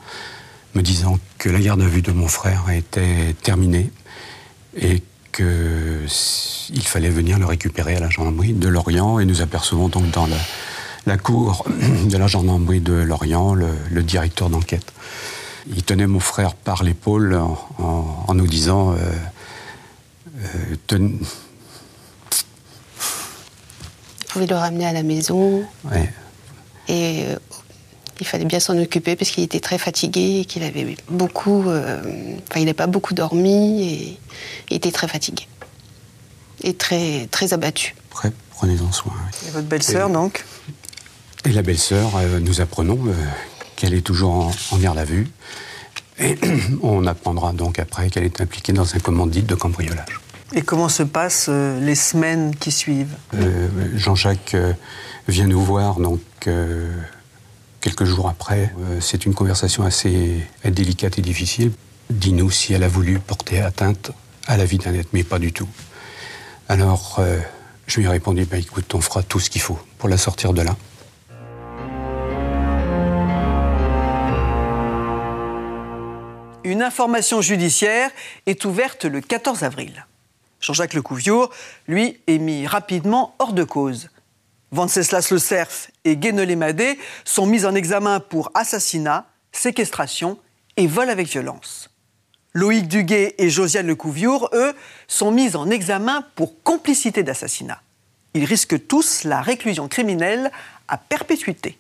me 0.75 0.83
disant 0.83 1.19
que 1.39 1.49
la 1.49 1.61
garde 1.61 1.83
à 1.83 1.87
vue 1.87 2.03
de 2.03 2.13
mon 2.13 2.29
frère 2.29 2.71
était 2.71 3.35
terminée 3.43 3.91
et 4.77 5.03
qu'il 5.33 6.83
fallait 6.83 7.11
venir 7.11 7.39
le 7.39 7.47
récupérer 7.47 7.97
à 7.97 8.01
la 8.01 8.11
gendarmerie 8.11 8.53
de 8.53 8.69
Lorient. 8.69 9.19
Et 9.19 9.25
nous 9.25 9.43
apercevons 9.43 9.89
donc 9.89 10.11
dans 10.11 10.29
la, 11.07 11.17
cour 11.19 11.67
de 12.07 12.17
la 12.17 12.27
gendarmerie 12.27 12.81
de 12.81 12.93
Lorient 12.93 13.55
le, 13.55 14.03
directeur 14.03 14.51
d'enquête. 14.51 14.93
Il 15.69 15.83
tenait 15.83 16.07
mon 16.07 16.21
frère 16.21 16.55
par 16.55 16.83
l'épaule 16.83 17.39
en, 17.79 18.35
nous 18.35 18.47
disant 18.47 18.93
euh, 18.93 18.97
euh, 20.93 20.99
Vous 20.99 21.19
pouvez 24.29 24.47
le 24.47 24.57
ramener 24.57 24.87
à 24.87 24.93
la 24.93 25.03
maison. 25.03 25.65
Ouais. 25.85 26.13
Et 26.89 27.25
euh, 27.27 27.37
il 28.21 28.27
fallait 28.27 28.45
bien 28.45 28.61
s'en 28.61 28.77
occuper 28.79 29.17
parce 29.17 29.31
qu'il 29.31 29.43
était 29.43 29.61
très 29.61 29.79
fatigué 29.79 30.41
et 30.41 30.45
qu'il 30.45 30.63
avait 30.63 30.97
beaucoup. 31.09 31.69
Euh, 31.69 32.03
enfin, 32.51 32.61
il 32.61 32.67
n'a 32.67 32.75
pas 32.75 32.87
beaucoup 32.87 33.15
dormi 33.15 33.83
et 33.83 34.19
il 34.71 34.77
était 34.77 34.93
très 34.93 35.09
fatigué. 35.09 35.47
Et 36.63 36.75
très, 36.75 37.27
très 37.31 37.55
abattu. 37.55 37.95
Prenez-en 38.51 38.93
soin. 38.93 39.15
Et 39.47 39.51
votre 39.51 39.67
belle-sœur, 39.67 40.11
donc? 40.11 40.45
Et 41.47 41.53
la 41.53 41.63
belle-sœur, 41.63 42.15
euh, 42.17 42.41
nous 42.41 42.61
apprenons 42.61 42.99
euh, 43.07 43.15
qu'elle 43.77 43.95
est 43.95 44.03
toujours 44.03 44.53
en, 44.71 44.77
garde 44.77 44.99
à 44.99 45.05
vue. 45.05 45.29
Et 46.19 46.39
on 46.83 47.07
apprendra 47.07 47.55
donc 47.55 47.79
après 47.79 48.11
qu'elle 48.11 48.25
est 48.25 48.43
impliquée 48.43 48.75
dans 48.75 48.95
un 48.95 48.99
commandite 48.99 49.47
de 49.47 49.55
cambriolage. 49.55 50.21
Et 50.53 50.61
comment 50.61 50.91
se 50.91 51.05
passent 51.05 51.49
les 51.49 51.95
semaines 51.95 52.55
qui 52.57 52.73
suivent? 52.73 53.15
Jean-Jacques 53.95 54.57
vient 55.29 55.47
nous 55.47 55.63
voir 55.63 56.01
donc 56.01 56.21
Quelques 57.81 58.05
jours 58.05 58.29
après, 58.29 58.75
euh, 58.79 59.01
c'est 59.01 59.25
une 59.25 59.33
conversation 59.33 59.85
assez 59.85 60.47
délicate 60.65 61.19
et 61.19 61.23
difficile. 61.23 61.73
Dis-nous 62.11 62.51
si 62.51 62.75
elle 62.75 62.83
a 62.83 62.89
voulu 62.89 63.19
porter 63.19 63.63
atteinte 63.63 64.11
à 64.47 64.59
la 64.59 64.67
vie 64.67 64.77
d'Annette, 64.77 65.09
mais 65.15 65.25
pas 65.25 65.39
du 65.39 65.53
tout. 65.53 65.69
Alors, 66.69 67.17
euh, 67.21 67.39
je 67.87 68.01
lui 68.01 68.07
ai 68.07 68.09
répondu, 68.11 68.45
bah, 68.45 68.59
écoute, 68.59 68.95
on 68.95 69.01
fera 69.01 69.23
tout 69.23 69.41
ce 69.41 69.49
qu'il 69.49 69.63
faut 69.63 69.79
pour 69.97 70.11
la 70.11 70.19
sortir 70.19 70.53
de 70.53 70.61
là. 70.61 70.77
Une 76.65 76.83
information 76.83 77.41
judiciaire 77.41 78.11
est 78.45 78.67
ouverte 78.67 79.07
le 79.07 79.23
14 79.23 79.63
avril. 79.63 80.07
Jean-Jacques 80.61 80.93
Lecouviour, 80.93 81.49
lui, 81.89 82.21
est 82.27 82.37
mis 82.37 82.67
rapidement 82.67 83.35
hors 83.39 83.55
de 83.55 83.65
cause. 83.65 84.11
Venceslas 84.73 85.29
Le 85.31 85.39
Cerf 85.39 85.91
et 86.05 86.17
Guénolé 86.17 86.55
Madé 86.55 86.99
sont 87.25 87.47
mis 87.47 87.67
en 87.67 87.75
examen 87.75 88.21
pour 88.21 88.51
assassinat, 88.55 89.27
séquestration 89.53 90.39
et 90.77 90.87
vol 90.87 91.11
avec 91.11 91.27
violence. 91.27 91.91
Loïc 92.53 92.89
Duguet 92.89 93.35
et 93.39 93.51
Josiane 93.51 93.87
Lecouviour, 93.87 94.49
eux, 94.53 94.75
sont 95.09 95.31
mis 95.31 95.57
en 95.57 95.71
examen 95.71 96.25
pour 96.35 96.63
complicité 96.63 97.23
d'assassinat. 97.23 97.81
Ils 98.35 98.45
risquent 98.45 98.87
tous 98.87 99.25
la 99.25 99.41
réclusion 99.41 99.89
criminelle 99.89 100.51
à 100.89 100.97
perpétuité. 100.97 101.77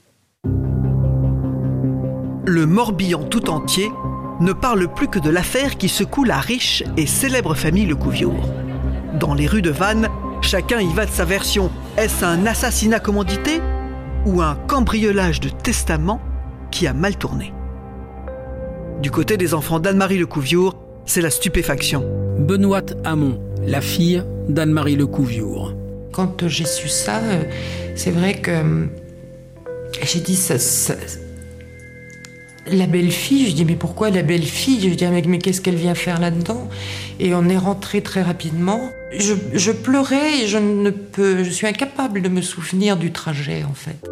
Le 2.46 2.66
Morbihan 2.66 3.22
tout 3.22 3.50
entier 3.50 3.88
ne 4.40 4.53
parle 4.53 4.92
plus 4.92 5.09
que 5.09 5.18
de 5.18 5.31
l'affaire 5.31 5.76
qui 5.76 5.88
secoue 5.88 6.24
la 6.24 6.40
riche 6.40 6.83
et 6.96 7.07
célèbre 7.07 7.55
famille 7.55 7.87
Lecouviour. 7.87 8.48
Dans 9.14 9.35
les 9.35 9.46
rues 9.46 9.62
de 9.62 9.70
Vannes, 9.70 10.09
Chacun 10.42 10.81
y 10.81 10.92
va 10.94 11.07
de 11.07 11.11
sa 11.11 11.24
version. 11.24 11.70
Est-ce 11.96 12.24
un 12.24 12.46
assassinat 12.46 12.98
commandité 12.98 13.61
ou 14.26 14.42
un 14.42 14.57
cambriolage 14.66 15.40
de 15.40 15.48
testament 15.48 16.20
qui 16.70 16.87
a 16.87 16.92
mal 16.92 17.16
tourné? 17.16 17.53
Du 19.03 19.11
côté 19.11 19.37
des 19.37 19.55
enfants 19.55 19.81
d'Anne-Marie 19.81 20.18
Lecouviour, 20.18 20.76
c'est 21.07 21.20
la 21.20 21.31
stupéfaction. 21.31 22.05
Benoît 22.38 22.83
Hamon, 23.05 23.40
la 23.66 23.81
fille 23.81 24.22
d'Anne-Marie 24.48 24.96
Lecouviour. 24.96 25.74
Quand 26.12 26.48
j'ai 26.48 26.66
su 26.66 26.88
ça, 26.88 27.18
euh, 27.18 27.44
c'est 27.94 28.11
vrai 28.11 28.35
que 28.35 28.50
euh, 28.50 28.87
j'ai 30.03 30.20
dit 30.20 30.37
ça, 30.37 30.57
la 32.76 32.87
belle-fille, 32.87 33.50
je 33.50 33.54
dis 33.54 33.64
mais 33.64 33.76
pourquoi 33.76 34.11
la 34.11 34.22
belle-fille? 34.22 34.90
Je 34.90 34.94
dis 34.94 35.06
mais, 35.06 35.38
qu'est-ce 35.38 35.61
qu'elle 35.61 35.76
vient 35.76 35.94
faire 35.94 36.20
là-dedans? 36.20 36.68
Et 37.18 37.35
on 37.35 37.48
est 37.48 37.56
rentré 37.56 38.02
très 38.02 38.22
rapidement. 38.22 38.80
Je, 39.16 39.72
pleurais 39.72 40.42
et 40.42 40.46
je 40.46 40.59
ne 40.59 40.90
peux, 40.90 41.42
je 41.42 41.50
suis 41.50 41.66
incapable 41.66 42.22
de 42.22 42.28
me 42.28 42.42
souvenir 42.42 42.96
du 42.96 43.12
trajet 43.12 43.64
en 43.64 43.74
fait. 43.74 44.09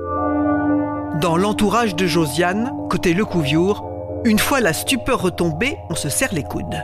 Dans 1.20 1.36
l'entourage 1.36 1.96
de 1.96 2.06
Josiane, 2.06 2.70
côté 2.90 3.14
Lecouviour, 3.14 3.84
une 4.24 4.38
fois 4.38 4.60
la 4.60 4.72
stupeur 4.72 5.22
retombée, 5.22 5.76
on 5.90 5.94
se 5.94 6.08
serre 6.08 6.32
les 6.32 6.42
coudes. 6.42 6.82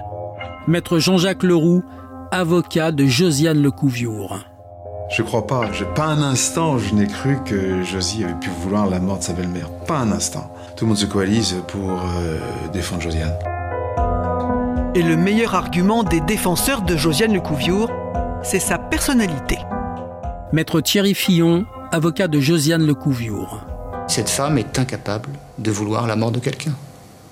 Maître 0.67 0.99
Jean-Jacques 0.99 1.43
Leroux, 1.43 1.83
avocat 2.31 2.93
de 2.93 3.07
Josiane 3.07 3.63
Lecouviour. 3.63 4.54
Je 5.11 5.23
crois 5.23 5.47
pas, 5.47 5.69
pas 5.95 6.07
un 6.07 6.23
instant 6.23 6.79
je 6.79 6.95
n'ai 6.95 7.07
cru 7.07 7.38
que 7.45 7.83
Josie 7.83 8.25
avait 8.25 8.35
pu 8.35 8.51
vouloir 8.62 8.87
la 8.87 8.99
mort 8.99 9.19
de 9.19 9.23
sa 9.23 9.33
belle-mère. 9.33 9.69
Pas 9.87 9.99
un 9.99 10.11
instant. 10.11 10.51
Tout 10.77 10.87
le 10.87 10.88
monde 10.88 10.99
se 10.99 11.07
coalise 11.07 11.57
pour 11.69 11.90
euh, 11.90 12.38
défendre 12.73 13.03
Josiane. 13.03 13.35
Et 14.95 15.03
le 15.03 15.17
meilleur 15.17 15.55
argument 15.55 16.05
des 16.05 16.21
défenseurs 16.21 16.83
de 16.83 16.97
Josiane 16.97 17.35
Lecouviour, 17.35 17.90
c'est 18.43 18.61
sa 18.61 18.79
personnalité. 18.79 19.59
Maître 20.53 20.81
Thierry 20.81 21.14
Fillon, 21.14 21.67
avocat 21.93 22.29
de 22.29 22.40
Josiane 22.40 22.87
Lecouviour. 22.87 23.61
Cette 24.09 24.29
femme 24.31 24.59
est 24.59 24.79
incapable 24.79 25.31
de 25.59 25.71
vouloir 25.71 26.07
la 26.07 26.17
mort 26.17 26.31
de 26.31 26.38
quelqu'un. 26.38 26.73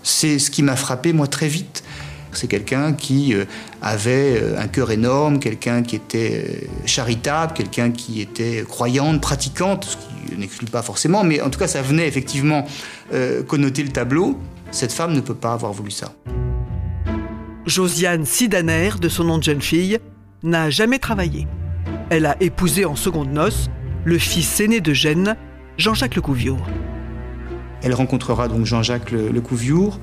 C'est 0.02 0.38
ce 0.38 0.50
qui 0.50 0.62
m'a 0.62 0.76
frappé, 0.76 1.12
moi, 1.12 1.26
très 1.26 1.48
vite. 1.48 1.84
C'est 2.32 2.48
quelqu'un 2.48 2.92
qui 2.92 3.34
euh, 3.34 3.44
avait 3.82 4.40
euh, 4.40 4.58
un 4.58 4.68
cœur 4.68 4.90
énorme, 4.90 5.38
quelqu'un 5.38 5.82
qui 5.82 5.96
était 5.96 6.68
charitable, 6.86 7.52
quelqu'un 7.52 7.90
qui 7.90 8.20
était 8.20 8.64
croyante, 8.66 9.20
pratiquante, 9.20 9.84
ce 9.84 9.96
qui 9.96 10.38
n'exclut 10.38 10.66
pas 10.66 10.82
forcément, 10.82 11.24
mais 11.24 11.40
en 11.40 11.50
tout 11.50 11.58
cas 11.58 11.66
ça 11.66 11.82
venait 11.82 12.08
effectivement 12.08 12.64
euh, 13.12 13.42
connoter 13.42 13.82
le 13.82 13.90
tableau. 13.90 14.38
Cette 14.70 14.92
femme 14.92 15.12
ne 15.12 15.20
peut 15.20 15.34
pas 15.34 15.52
avoir 15.52 15.72
voulu 15.72 15.90
ça. 15.90 16.14
Josiane 17.66 18.24
Sidaner, 18.24 18.92
de 19.00 19.08
son 19.08 19.24
nom 19.24 19.38
de 19.38 19.42
jeune 19.42 19.60
fille, 19.60 19.98
n'a 20.42 20.70
jamais 20.70 20.98
travaillé. 20.98 21.46
Elle 22.10 22.26
a 22.26 22.36
épousé 22.42 22.84
en 22.84 22.96
seconde 22.96 23.30
noces 23.30 23.68
le 24.04 24.18
fils 24.18 24.58
aîné 24.60 24.80
de 24.80 24.92
Gênes, 24.92 25.36
Jean-Jacques 25.76 26.16
Lecouviour. 26.16 26.58
Elle 27.82 27.94
rencontrera 27.94 28.48
donc 28.48 28.64
Jean-Jacques 28.64 29.10
Lecouviour 29.10 29.98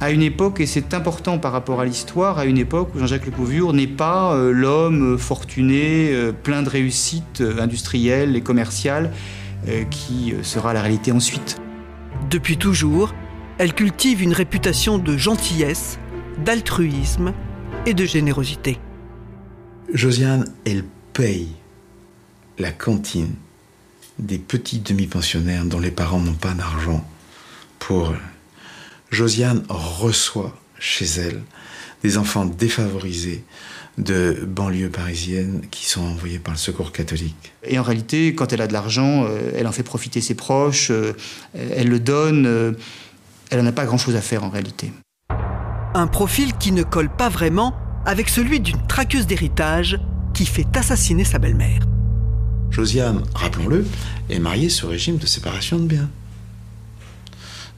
à 0.00 0.10
une 0.10 0.22
époque, 0.22 0.60
et 0.60 0.66
c'est 0.66 0.94
important 0.94 1.38
par 1.38 1.52
rapport 1.52 1.80
à 1.80 1.84
l'histoire, 1.84 2.38
à 2.38 2.44
une 2.44 2.58
époque 2.58 2.94
où 2.94 2.98
Jean-Jacques 2.98 3.26
Lecouvure 3.26 3.72
n'est 3.72 3.88
pas 3.88 4.34
euh, 4.34 4.52
l'homme 4.52 5.18
fortuné, 5.18 6.10
euh, 6.12 6.32
plein 6.32 6.62
de 6.62 6.68
réussites 6.68 7.40
euh, 7.40 7.60
industrielles 7.60 8.36
et 8.36 8.40
commerciales, 8.40 9.12
qui 9.90 10.34
sera 10.42 10.72
la 10.72 10.80
réalité 10.80 11.10
ensuite. 11.10 11.60
Depuis 12.30 12.56
toujours, 12.58 13.12
elle 13.58 13.74
cultive 13.74 14.22
une 14.22 14.32
réputation 14.32 14.98
de 14.98 15.16
gentillesse, 15.16 15.98
d'altruisme 16.44 17.32
et 17.84 17.92
de 17.92 18.04
générosité. 18.04 18.78
Josiane, 19.92 20.44
elle 20.64 20.84
paye 21.12 21.48
la 22.60 22.70
cantine 22.70 23.34
des 24.20 24.38
petits 24.38 24.78
demi-pensionnaires 24.78 25.64
dont 25.64 25.80
les 25.80 25.90
parents 25.90 26.20
n'ont 26.20 26.34
pas 26.34 26.54
d'argent 26.54 27.04
pour 27.80 28.14
Josiane 29.10 29.62
reçoit 29.68 30.56
chez 30.78 31.06
elle 31.06 31.42
des 32.02 32.18
enfants 32.18 32.44
défavorisés 32.44 33.44
de 33.96 34.46
banlieues 34.46 34.90
parisiennes 34.90 35.62
qui 35.70 35.86
sont 35.86 36.02
envoyés 36.02 36.38
par 36.38 36.54
le 36.54 36.58
secours 36.58 36.92
catholique. 36.92 37.52
Et 37.64 37.78
en 37.78 37.82
réalité, 37.82 38.34
quand 38.34 38.52
elle 38.52 38.60
a 38.60 38.68
de 38.68 38.72
l'argent, 38.72 39.24
euh, 39.24 39.50
elle 39.56 39.66
en 39.66 39.72
fait 39.72 39.82
profiter 39.82 40.20
ses 40.20 40.34
proches, 40.34 40.90
euh, 40.90 41.14
elle 41.54 41.88
le 41.88 41.98
donne, 41.98 42.46
euh, 42.46 42.72
elle 43.50 43.60
n'en 43.60 43.66
a 43.66 43.72
pas 43.72 43.86
grand-chose 43.86 44.14
à 44.14 44.20
faire 44.20 44.44
en 44.44 44.50
réalité. 44.50 44.92
Un 45.94 46.06
profil 46.06 46.52
qui 46.58 46.70
ne 46.70 46.84
colle 46.84 47.08
pas 47.08 47.28
vraiment 47.28 47.74
avec 48.06 48.28
celui 48.28 48.60
d'une 48.60 48.86
traqueuse 48.86 49.26
d'héritage 49.26 49.98
qui 50.32 50.46
fait 50.46 50.76
assassiner 50.76 51.24
sa 51.24 51.38
belle-mère. 51.38 51.80
Josiane, 52.70 53.24
rappelons-le, 53.34 53.84
est 54.30 54.38
mariée 54.38 54.68
sous 54.68 54.86
régime 54.86 55.16
de 55.16 55.26
séparation 55.26 55.78
de 55.78 55.86
biens. 55.86 56.08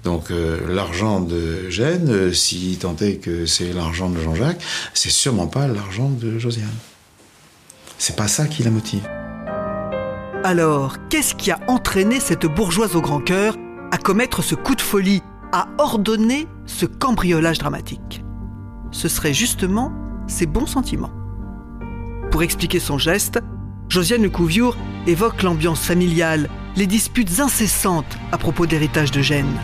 Donc 0.04 0.30
euh, 0.30 0.58
l'argent 0.72 1.20
de 1.20 1.68
Gênes, 1.68 2.08
euh, 2.08 2.32
si 2.32 2.78
tant 2.80 2.96
est 2.96 3.16
que 3.16 3.44
c'est 3.44 3.72
l'argent 3.72 4.08
de 4.08 4.18
Jean-Jacques, 4.18 4.62
c'est 4.94 5.10
sûrement 5.10 5.46
pas 5.46 5.66
l'argent 5.68 6.08
de 6.08 6.38
Josiane. 6.38 6.68
C'est 7.98 8.16
pas 8.16 8.28
ça 8.28 8.46
qui 8.46 8.62
la 8.62 8.70
motive. 8.70 9.06
Alors, 10.42 10.96
qu'est-ce 11.10 11.34
qui 11.34 11.50
a 11.50 11.60
entraîné 11.68 12.18
cette 12.18 12.46
bourgeoise 12.46 12.96
au 12.96 13.02
grand 13.02 13.20
cœur 13.20 13.56
à 13.90 13.98
commettre 13.98 14.42
ce 14.42 14.54
coup 14.54 14.74
de 14.74 14.80
folie, 14.80 15.20
à 15.52 15.68
ordonner 15.76 16.46
ce 16.64 16.86
cambriolage 16.86 17.58
dramatique? 17.58 18.24
Ce 18.90 19.06
serait 19.06 19.34
justement 19.34 19.92
ses 20.28 20.46
bons 20.46 20.66
sentiments. 20.66 21.12
Pour 22.30 22.42
expliquer 22.42 22.80
son 22.80 22.96
geste, 22.96 23.38
Josiane 23.90 24.22
Lecouviour 24.22 24.78
évoque 25.06 25.42
l'ambiance 25.42 25.82
familiale, 25.82 26.48
les 26.76 26.86
disputes 26.86 27.40
incessantes 27.40 28.16
à 28.32 28.38
propos 28.38 28.64
d'héritage 28.64 29.10
de 29.10 29.20
Gênes. 29.20 29.60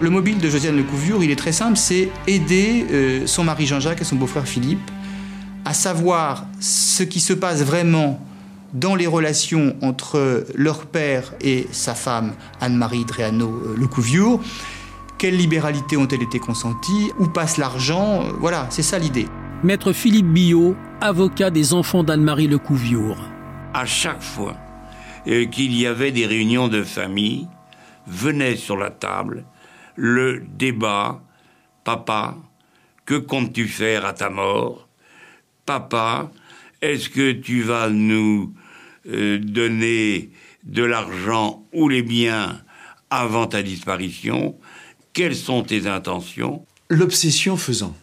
Le 0.00 0.10
mobile 0.10 0.38
de 0.38 0.48
Josiane 0.48 0.76
Lecouvure, 0.76 1.24
il 1.24 1.30
est 1.32 1.36
très 1.36 1.50
simple, 1.50 1.76
c'est 1.76 2.08
aider 2.28 2.86
euh, 2.92 3.26
son 3.26 3.42
mari 3.42 3.66
Jean-Jacques 3.66 4.00
et 4.00 4.04
son 4.04 4.14
beau-frère 4.14 4.46
Philippe 4.46 4.90
à 5.64 5.74
savoir 5.74 6.46
ce 6.60 7.02
qui 7.02 7.18
se 7.18 7.32
passe 7.32 7.64
vraiment 7.64 8.20
dans 8.72 8.94
les 8.94 9.08
relations 9.08 9.74
entre 9.82 10.46
leur 10.54 10.86
père 10.86 11.34
et 11.40 11.66
sa 11.72 11.96
femme 11.96 12.34
Anne-Marie 12.60 13.04
Dréano 13.06 13.48
euh, 13.48 13.76
Lecouvure. 13.76 14.40
Quelles 15.18 15.36
libéralités 15.36 15.96
ont-elles 15.96 16.22
été 16.22 16.38
consenties? 16.38 17.10
Où 17.18 17.26
passe 17.26 17.56
l'argent? 17.56 18.22
Voilà, 18.38 18.68
c'est 18.70 18.82
ça 18.82 19.00
l'idée. 19.00 19.26
Maître 19.64 19.92
Philippe 19.92 20.32
Billot, 20.32 20.76
avocat 21.00 21.50
des 21.50 21.74
enfants 21.74 22.04
d'Anne-Marie 22.04 22.46
Lecouvure. 22.46 23.18
À 23.74 23.84
chaque 23.84 24.22
fois 24.22 24.54
euh, 25.26 25.46
qu'il 25.46 25.74
y 25.74 25.88
avait 25.88 26.12
des 26.12 26.24
réunions 26.24 26.68
de 26.68 26.84
famille, 26.84 27.48
venait 28.06 28.54
sur 28.54 28.76
la 28.76 28.90
table 28.90 29.44
le 29.98 30.44
débat 30.56 31.20
Papa, 31.82 32.36
que 33.04 33.14
comptes-tu 33.14 33.66
faire 33.66 34.04
à 34.04 34.12
ta 34.12 34.30
mort? 34.30 34.88
Papa, 35.66 36.30
est-ce 36.80 37.08
que 37.08 37.32
tu 37.32 37.62
vas 37.62 37.90
nous 37.90 38.54
euh, 39.08 39.38
donner 39.38 40.30
de 40.62 40.84
l'argent 40.84 41.66
ou 41.72 41.88
les 41.88 42.02
biens 42.02 42.62
avant 43.10 43.48
ta 43.48 43.62
disparition? 43.62 44.56
Quelles 45.12 45.34
sont 45.34 45.64
tes 45.64 45.88
intentions? 45.88 46.64
L'obsession 46.90 47.56
faisant, 47.56 47.96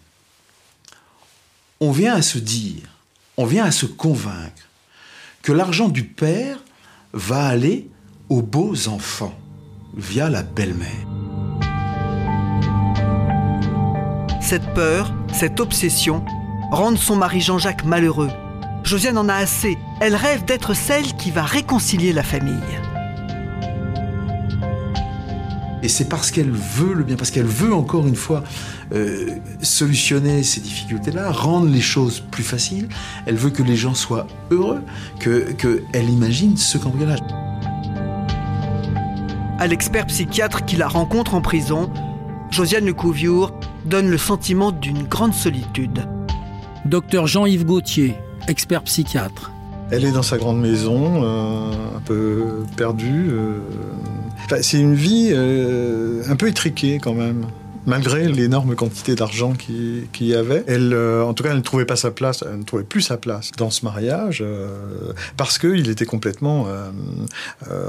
on 1.80 1.92
vient 1.92 2.16
à 2.16 2.22
se 2.22 2.40
dire, 2.40 2.90
on 3.38 3.46
vient 3.46 3.66
à 3.66 3.72
se 3.72 3.86
convaincre 3.86 4.68
que 5.44 5.54
l'argent 5.54 5.88
du 5.88 6.04
père 6.04 6.58
va 7.14 7.46
aller 7.46 7.88
aux 8.28 8.42
beaux 8.42 8.90
enfants 8.90 9.40
via 9.96 10.30
la 10.30 10.44
belle-mère. 10.44 11.25
Cette 14.46 14.76
peur, 14.76 15.12
cette 15.34 15.60
obsession, 15.60 16.24
rendent 16.70 17.00
son 17.00 17.16
mari 17.16 17.42
Jean-Jacques 17.42 17.84
malheureux. 17.84 18.30
Josiane 18.84 19.18
en 19.18 19.28
a 19.28 19.34
assez. 19.34 19.76
Elle 20.00 20.16
rêve 20.16 20.46
d'être 20.46 20.76
celle 20.76 21.16
qui 21.16 21.32
va 21.32 21.42
réconcilier 21.42 22.14
la 22.14 22.22
famille. 22.22 22.54
Et 25.82 25.88
c'est 25.88 26.08
parce 26.08 26.30
qu'elle 26.30 26.52
veut 26.52 26.94
le 26.94 27.04
bien, 27.04 27.16
parce 27.16 27.32
qu'elle 27.32 27.48
veut 27.48 27.74
encore 27.74 28.06
une 28.06 28.16
fois 28.16 28.44
euh, 28.94 29.32
solutionner 29.64 30.44
ces 30.44 30.62
difficultés-là, 30.62 31.32
rendre 31.32 31.68
les 31.68 31.82
choses 31.82 32.20
plus 32.20 32.44
faciles. 32.44 32.88
Elle 33.26 33.38
veut 33.38 33.50
que 33.50 33.64
les 33.64 33.76
gens 33.76 33.96
soient 33.96 34.28
heureux, 34.52 34.84
qu'elle 35.20 35.56
que 35.56 35.82
imagine 35.96 36.56
ce 36.56 36.78
cambriolage. 36.78 37.18
À 39.58 39.66
l'expert 39.66 40.06
psychiatre 40.06 40.66
qui 40.66 40.76
la 40.76 40.88
rencontre 40.88 41.34
en 41.34 41.42
prison, 41.42 41.90
Josiane 42.56 42.86
Lecouviour 42.86 43.52
donne 43.84 44.10
le 44.10 44.18
sentiment 44.18 44.72
d'une 44.72 45.04
grande 45.04 45.34
solitude. 45.34 46.08
Docteur 46.86 47.28
Jean-Yves 47.28 47.66
Gauthier, 47.66 48.16
expert 48.48 48.82
psychiatre. 48.84 49.52
Elle 49.92 50.06
est 50.06 50.14
dans 50.14 50.24
sa 50.24 50.38
grande 50.38 50.62
maison, 50.62 51.22
euh, 51.22 51.98
un 51.98 52.00
peu 52.00 52.64
perdue. 52.78 53.28
Euh. 53.30 53.60
c'est 54.62 54.80
une 54.80 54.96
vie 54.96 55.32
euh, 55.34 56.24
un 56.30 56.38
peu 56.38 56.48
étriquée 56.48 56.98
quand 57.04 57.14
même. 57.14 57.46
Malgré 57.88 58.30
l'énorme 58.30 58.74
quantité 58.76 59.16
d'argent 59.16 59.52
qu'il 59.52 60.08
y 60.22 60.34
avait, 60.34 60.64
elle, 60.66 60.96
en 60.96 61.34
tout 61.34 61.44
cas, 61.44 61.50
elle 61.50 61.58
ne 61.58 61.62
trouvait 61.62 61.84
pas 61.84 61.98
sa 61.98 62.12
place, 62.12 62.42
elle 62.50 62.60
ne 62.60 62.64
trouvait 62.64 62.84
plus 62.84 63.02
sa 63.02 63.18
place 63.18 63.52
dans 63.58 63.70
ce 63.70 63.84
mariage 63.84 64.44
parce 65.36 65.60
qu'il 65.60 65.90
était 65.90 66.06
complètement 66.06 66.68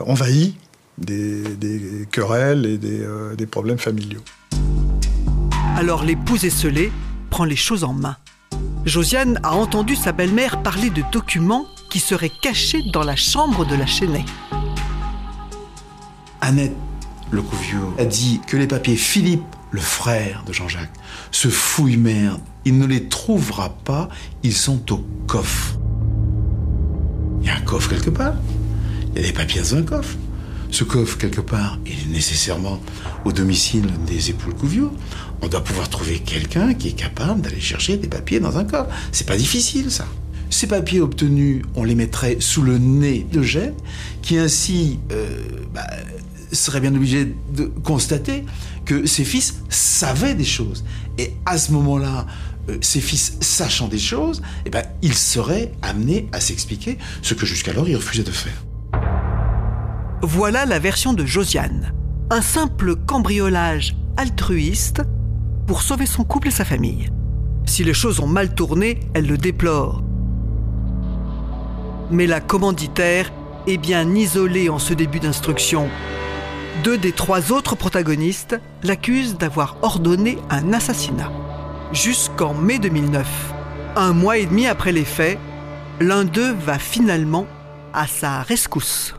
envahi 0.07 0.57
des, 0.99 1.45
querelles 2.11 2.67
et 2.67 2.79
des 2.79 3.47
problèmes 3.47 3.79
familiaux. 3.79 4.23
Alors 5.77 6.05
l'épouse 6.05 6.47
esselée 6.47 6.91
prend 7.29 7.45
les 7.45 7.55
choses 7.55 7.85
en 7.85 7.93
main. 7.93 8.17
Josiane 8.87 9.39
a 9.43 9.55
entendu 9.55 9.95
sa 9.95 10.13
belle-mère 10.13 10.63
parler 10.63 10.89
de 10.89 11.03
documents 11.13 11.67
qui 11.91 12.01
seraient 12.01 12.33
cachés 12.41 12.83
dans 12.95 13.03
la 13.03 13.15
chambre 13.15 13.67
de 13.67 13.75
la 13.75 13.85
Chênaie. 13.85 14.25
Annette 16.41 16.75
Lecouvio 17.31 17.95
a 17.99 18.07
dit 18.07 18.41
que 18.47 18.57
les 18.57 18.67
papiers 18.67 18.97
Philippe, 18.97 19.45
le 19.71 19.81
frère 19.83 20.45
de 20.47 20.55
Jean-Jacques, 20.55 20.95
se 21.31 21.49
fouille 21.49 21.99
merde. 21.99 22.41
Il 22.65 22.79
ne 22.79 22.87
les 22.87 23.11
trouvera 23.11 23.69
pas, 23.69 24.09
ils 24.43 24.55
sont 24.55 24.91
au 24.95 25.05
coffre. 25.27 25.77
Il 27.43 27.49
y 27.49 27.51
a 27.51 27.57
un 27.57 27.61
coffre 27.61 27.91
quelque 27.91 28.09
part. 28.09 28.35
Il 29.15 29.21
y 29.21 29.25
a 29.25 29.27
des 29.27 29.35
papiers 29.35 29.61
dans 29.61 29.75
un 29.75 29.83
coffre. 29.83 30.17
Ce 30.71 30.85
coffre, 30.85 31.17
quelque 31.17 31.41
part, 31.41 31.79
il 31.87 31.93
est 31.93 32.13
nécessairement 32.13 32.81
au 33.25 33.33
domicile 33.33 33.87
des 34.07 34.31
époux 34.31 34.53
Couvio. 34.53 34.93
On 35.43 35.49
doit 35.49 35.63
pouvoir 35.63 35.89
trouver 35.89 36.19
quelqu'un 36.19 36.75
qui 36.75 36.89
est 36.89 36.93
capable 36.93 37.41
d'aller 37.41 37.61
chercher 37.61 37.97
des 37.97 38.09
papiers 38.09 38.41
dans 38.41 38.59
un 38.59 38.65
coffre. 38.65 38.91
C'est 39.13 39.27
pas 39.27 39.37
difficile, 39.37 39.91
ça. 39.91 40.07
Ces 40.51 40.67
papiers 40.67 41.01
obtenus, 41.01 41.63
on 41.75 41.85
les 41.85 41.95
mettrait 41.95 42.37
sous 42.41 42.63
le 42.63 42.79
nez 42.79 43.27
de 43.31 43.43
Gênes, 43.43 43.75
qui 44.23 44.39
ainsi 44.39 44.99
euh, 45.13 45.41
bah, 45.75 45.87
serait 46.53 46.81
bien 46.81 46.95
obligé 46.95 47.35
de 47.53 47.65
constater 47.65 48.45
que 48.85 49.07
ses 49.07 49.25
fils 49.25 49.61
savaient 49.69 50.35
des 50.35 50.45
choses. 50.45 50.85
Et 51.19 51.35
à 51.45 51.59
ce 51.59 51.73
moment-là, 51.73 52.27
euh, 52.69 52.79
ses 52.81 53.01
fils 53.01 53.37
sachant 53.41 53.89
des 53.89 53.99
choses, 53.99 54.43
eh 54.65 54.71
ben, 54.71 54.85
il 55.03 55.15
serait 55.15 55.73
amené 55.83 56.29
à 56.33 56.41
s'expliquer 56.41 56.99
ce 57.23 57.35
que 57.35 57.47
jusqu'alors 57.47 57.89
il 57.89 57.97
refusait 57.97 58.23
de 58.23 58.31
faire. 58.31 58.65
Voilà 60.23 60.65
la 60.65 60.79
version 60.79 61.13
de 61.13 61.27
Josiane. 61.27 61.93
Un 62.31 62.43
simple 62.43 62.97
cambriolage 62.97 63.97
altruiste 64.17 65.03
pour 65.67 65.83
sauver 65.83 66.07
son 66.07 66.25
couple 66.25 66.49
et 66.49 66.53
sa 66.53 66.65
famille. 66.65 67.11
Si 67.67 67.83
les 67.83 67.95
choses 67.95 68.21
ont 68.21 68.27
mal 68.27 68.55
tourné, 68.55 69.01
elle 69.15 69.27
le 69.27 69.37
déplore. 69.37 70.03
Mais 72.11 72.27
la 72.27 72.41
commanditaire 72.41 73.33
est 73.67 73.77
bien 73.77 74.15
isolée 74.15 74.69
en 74.69 74.79
ce 74.79 74.95
début 74.95 75.19
d'instruction. 75.19 75.89
Deux 76.85 76.99
des 76.99 77.13
trois 77.13 77.53
autres 77.53 77.75
protagonistes 77.75 78.61
l'accusent 78.85 79.37
d'avoir 79.37 79.77
ordonné 79.83 80.39
un 80.51 80.73
assassinat. 80.73 81.33
Jusqu'en 81.93 82.55
mai 82.55 82.79
2009, 82.79 83.27
un 83.97 84.13
mois 84.13 84.39
et 84.39 84.47
demi 84.47 84.67
après 84.67 84.93
les 84.93 85.05
faits, 85.05 85.39
l'un 86.01 86.25
d'eux 86.25 86.53
va 86.53 86.79
finalement 86.79 87.47
à 87.93 88.07
sa 88.07 88.43
rescousse. 88.43 89.15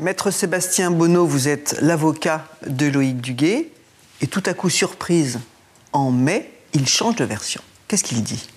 Maître 0.00 0.32
Sébastien 0.32 0.90
Bonneau, 0.90 1.24
vous 1.24 1.46
êtes 1.46 1.78
l'avocat 1.80 2.46
de 2.66 2.86
Loïc 2.86 3.20
Duguet, 3.20 3.68
et 4.20 4.26
tout 4.26 4.42
à 4.44 4.52
coup, 4.52 4.68
surprise, 4.68 5.38
en 5.92 6.10
mai, 6.10 6.50
il 6.72 6.88
change 6.88 7.14
de 7.14 7.24
version. 7.24 7.60
Qu'est-ce 7.86 8.02
qu'il 8.02 8.24
dit? 8.24 8.48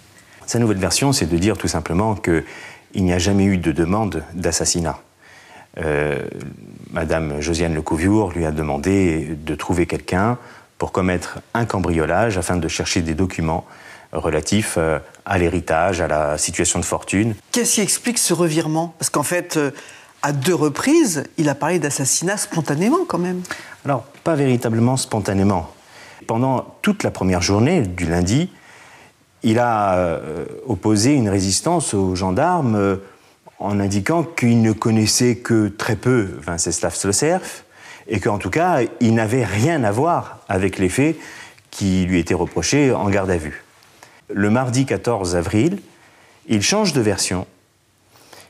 Sa 0.48 0.58
nouvelle 0.58 0.80
version, 0.80 1.14
c'est 1.14 1.28
de 1.28 1.38
dire 1.38 1.56
tout 1.56 1.68
simplement 1.68 2.16
qu'il 2.16 2.44
n'y 2.96 3.14
a 3.14 3.20
jamais 3.20 3.44
eu 3.44 3.58
de 3.58 3.72
demande 3.72 4.24
d'assassinat. 4.34 5.00
Euh, 5.78 6.28
Madame 6.90 7.40
Josiane 7.40 7.76
Lecouviour 7.76 8.32
lui 8.32 8.44
a 8.44 8.52
demandé 8.52 9.36
de 9.40 9.54
trouver 9.54 9.86
quelqu'un 9.86 10.40
pour 10.80 10.92
commettre 10.92 11.38
un 11.54 11.66
cambriolage 11.66 12.40
afin 12.40 12.56
de 12.56 12.68
chercher 12.68 13.02
des 13.02 13.14
documents 13.14 13.64
relatifs 14.12 14.76
euh, 14.78 14.98
à 15.26 15.38
l'héritage, 15.38 16.02
à 16.02 16.08
la 16.08 16.40
situation 16.40 16.80
de 16.80 16.86
fortune. 16.86 17.36
Qu'est-ce 17.52 17.76
qui 17.76 17.82
explique 17.82 18.18
ce 18.18 18.34
revirement? 18.34 18.96
Parce 18.98 19.12
qu'en 19.12 19.24
fait, 19.24 19.58
euh, 19.58 19.72
à 20.28 20.34
deux 20.34 20.54
reprises, 20.54 21.24
il 21.38 21.48
a 21.48 21.56
parlé 21.56 21.80
d'assassinat 21.80 22.36
spontanément 22.36 23.06
quand 23.08 23.18
même. 23.18 23.44
Alors, 23.86 24.04
pas 24.26 24.36
véritablement 24.36 24.98
spontanément. 24.98 25.72
Pendant 26.28 26.76
toute 26.82 27.04
la 27.04 27.12
première 27.12 27.42
journée 27.42 27.84
du 27.84 28.06
lundi, 28.06 28.50
il 29.44 29.58
a 29.58 29.96
euh, 29.96 30.46
opposé 30.66 31.14
une 31.14 31.30
résistance 31.30 31.94
aux 31.94 32.14
gendarmes 32.14 32.76
euh, 32.76 32.98
en 33.60 33.80
indiquant 33.80 34.24
qu'il 34.24 34.62
ne 34.62 34.74
connaissait 34.74 35.38
que 35.38 35.70
très 35.70 35.96
peu 35.96 36.28
Vinceslav 36.42 36.94
Slocerf 36.94 37.64
et 38.10 38.20
qu'en 38.20 38.38
tout 38.38 38.50
cas, 38.50 38.82
il 39.00 39.14
n'avait 39.14 39.46
rien 39.46 39.86
à 39.86 39.92
voir 39.92 40.40
avec 40.50 40.78
les 40.78 40.90
faits 40.90 41.16
qui 41.72 42.04
lui 42.04 42.20
étaient 42.20 42.34
reprochés 42.34 42.92
en 42.92 43.10
garde 43.10 43.32
à 43.32 43.38
vue. 43.38 43.64
Le 44.28 44.50
mardi 44.50 44.86
14 44.86 45.38
avril, 45.38 45.80
il 46.50 46.62
change 46.62 46.92
de 46.92 47.00
version 47.00 47.48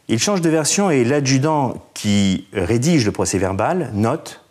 Il 0.10 0.20
change 0.20 0.40
de 0.40 0.50
version 0.50 0.90
et 0.90 1.04
l'adjudant 1.04 1.86
qui 1.94 2.48
rédige 2.54 3.06
le 3.06 3.12
procès 3.12 3.38
verbal 3.38 3.92
note, 3.94 4.42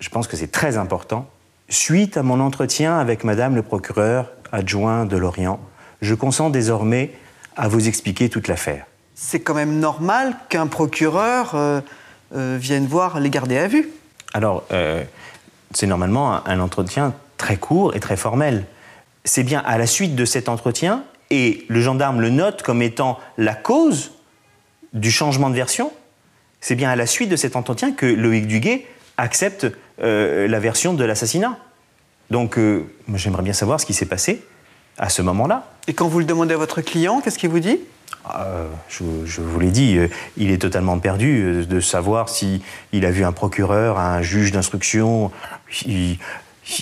je 0.00 0.08
pense 0.08 0.26
que 0.26 0.36
c'est 0.36 0.50
très 0.50 0.76
important, 0.76 1.30
suite 1.68 2.16
à 2.16 2.24
mon 2.24 2.40
entretien 2.40 2.98
avec 2.98 3.22
Madame 3.22 3.54
le 3.54 3.62
procureur 3.62 4.32
adjoint 4.50 5.06
de 5.06 5.16
Lorient, 5.16 5.60
je 6.02 6.14
consens 6.14 6.50
désormais 6.50 7.12
à 7.56 7.68
vous 7.68 7.86
expliquer 7.86 8.28
toute 8.28 8.48
l'affaire. 8.48 8.86
C'est 9.14 9.40
quand 9.40 9.54
même 9.54 9.78
normal 9.78 10.34
qu'un 10.48 10.66
procureur 10.66 11.54
euh, 11.54 11.80
euh, 12.34 12.56
vienne 12.60 12.86
voir 12.86 13.20
les 13.20 13.30
garder 13.30 13.58
à 13.58 13.68
vue. 13.68 13.88
Alors, 14.32 14.64
euh, 14.72 15.04
c'est 15.74 15.86
normalement 15.86 16.34
un, 16.34 16.42
un 16.46 16.58
entretien 16.58 17.14
très 17.36 17.56
court 17.56 17.94
et 17.94 18.00
très 18.00 18.16
formel. 18.16 18.64
C'est 19.24 19.44
bien 19.44 19.62
à 19.64 19.78
la 19.78 19.86
suite 19.86 20.16
de 20.16 20.24
cet 20.24 20.48
entretien, 20.48 21.04
et 21.30 21.64
le 21.68 21.80
gendarme 21.80 22.20
le 22.20 22.30
note 22.30 22.62
comme 22.62 22.82
étant 22.82 23.18
la 23.38 23.54
cause 23.54 24.12
du 24.92 25.10
changement 25.10 25.50
de 25.50 25.54
version, 25.54 25.92
c'est 26.60 26.74
bien 26.74 26.90
à 26.90 26.96
la 26.96 27.06
suite 27.06 27.28
de 27.28 27.36
cet 27.36 27.56
entretien 27.56 27.92
que 27.92 28.06
Loïc 28.06 28.46
Duguet 28.46 28.86
accepte 29.16 29.66
euh, 30.02 30.48
la 30.48 30.60
version 30.60 30.94
de 30.94 31.04
l'assassinat. 31.04 31.56
Donc, 32.30 32.58
euh, 32.58 32.86
j'aimerais 33.14 33.42
bien 33.42 33.52
savoir 33.52 33.80
ce 33.80 33.86
qui 33.86 33.94
s'est 33.94 34.06
passé 34.06 34.42
à 34.98 35.08
ce 35.08 35.22
moment-là. 35.22 35.66
Et 35.88 35.94
quand 35.94 36.08
vous 36.08 36.18
le 36.18 36.24
demandez 36.24 36.54
à 36.54 36.58
votre 36.58 36.80
client, 36.80 37.20
qu'est-ce 37.20 37.38
qu'il 37.38 37.50
vous 37.50 37.60
dit? 37.60 37.80
Euh, 38.36 38.68
je, 38.88 39.04
je 39.24 39.40
vous 39.40 39.58
l'ai 39.58 39.70
dit, 39.70 39.96
euh, 39.96 40.08
il 40.36 40.50
est 40.50 40.58
totalement 40.58 40.98
perdu 40.98 41.42
euh, 41.42 41.64
de 41.64 41.80
savoir 41.80 42.28
si 42.28 42.62
il 42.92 43.06
a 43.06 43.10
vu 43.10 43.24
un 43.24 43.32
procureur, 43.32 43.98
un 43.98 44.20
juge 44.20 44.52
d'instruction. 44.52 45.30
Il, 45.86 46.18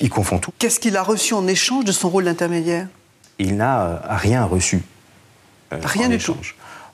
il 0.01 0.11
confond 0.11 0.39
tout. 0.39 0.53
Qu'est-ce 0.59 0.81
qu'il 0.81 0.97
a 0.97 1.03
reçu 1.03 1.35
en 1.35 1.47
échange 1.47 1.85
de 1.85 1.93
son 1.93 2.09
rôle 2.09 2.25
d'intermédiaire? 2.25 2.89
Il 3.39 3.57
n'a 3.57 3.83
euh, 3.83 3.99
rien 4.09 4.45
reçu. 4.45 4.83
euh, 5.73 5.79
Rien 5.83 6.07
en 6.07 6.11
du 6.11 6.19
tout. 6.19 6.37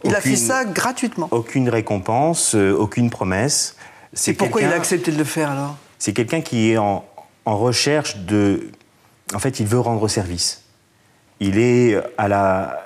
Il 0.05 0.15
a 0.15 0.21
fait 0.21 0.37
ça 0.37 0.65
gratuitement. 0.67 1.29
Aucune 1.31 1.69
récompense, 1.71 2.55
euh, 2.55 2.73
aucune 2.77 3.09
promesse. 3.11 3.77
C'est 4.13 4.35
pourquoi 4.35 4.61
il 4.61 4.69
a 4.69 4.75
accepté 4.77 5.11
de 5.11 5.17
le 5.19 5.25
faire 5.25 5.51
alors? 5.51 5.77
C'est 5.99 6.13
quelqu'un 6.13 6.43
qui 6.43 6.71
est 6.71 6.77
en, 6.77 7.05
en 7.47 7.57
recherche 7.57 8.19
de. 8.19 8.71
En 9.35 9.39
fait, 9.39 9.61
il 9.61 9.67
veut 9.67 9.81
rendre 9.81 10.07
service. 10.09 10.63
Il 11.41 11.59
est 11.59 11.97
à 12.19 12.29
la. 12.29 12.81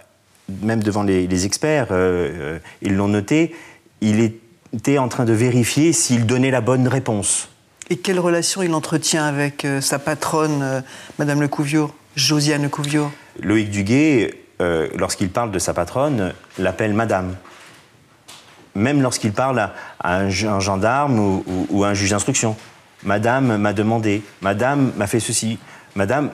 Même 0.62 0.82
devant 0.82 1.02
les, 1.02 1.26
les 1.26 1.44
experts, 1.44 1.88
euh, 1.90 2.58
ils 2.80 2.94
l'ont 2.96 3.08
noté, 3.08 3.54
il 4.00 4.32
était 4.72 4.96
en 4.96 5.08
train 5.08 5.26
de 5.26 5.34
vérifier 5.34 5.92
s'il 5.92 6.24
donnait 6.24 6.50
la 6.50 6.62
bonne 6.62 6.88
réponse. 6.88 7.50
Et 7.90 7.98
quelle 7.98 8.18
relation 8.18 8.62
il 8.62 8.72
entretient 8.72 9.26
avec 9.26 9.66
euh, 9.66 9.82
sa 9.82 9.98
patronne, 9.98 10.62
euh, 10.62 10.80
Madame 11.18 11.42
Le 11.42 11.48
Couviour, 11.48 11.94
Josiane 12.16 12.62
Le 12.62 12.70
Couviour 12.70 13.10
Loïc 13.42 13.70
Duguet, 13.70 14.34
euh, 14.60 14.88
lorsqu'il 14.96 15.30
parle 15.30 15.50
de 15.50 15.58
sa 15.58 15.72
patronne, 15.74 16.32
l'appelle 16.58 16.92
Madame. 16.94 17.36
Même 18.74 19.02
lorsqu'il 19.02 19.32
parle 19.32 19.58
à, 19.58 19.74
à 20.00 20.16
un, 20.16 20.28
ge- 20.28 20.46
un 20.46 20.60
gendarme 20.60 21.18
ou, 21.18 21.44
ou- 21.46 21.66
ou 21.70 21.84
un 21.84 21.94
juge 21.94 22.10
d'instruction. 22.10 22.56
Madame 23.04 23.56
m'a 23.56 23.72
demandé, 23.72 24.22
Madame 24.40 24.92
m'a 24.96 25.06
fait 25.06 25.20
ceci. 25.20 25.58
Madame, 25.94 26.30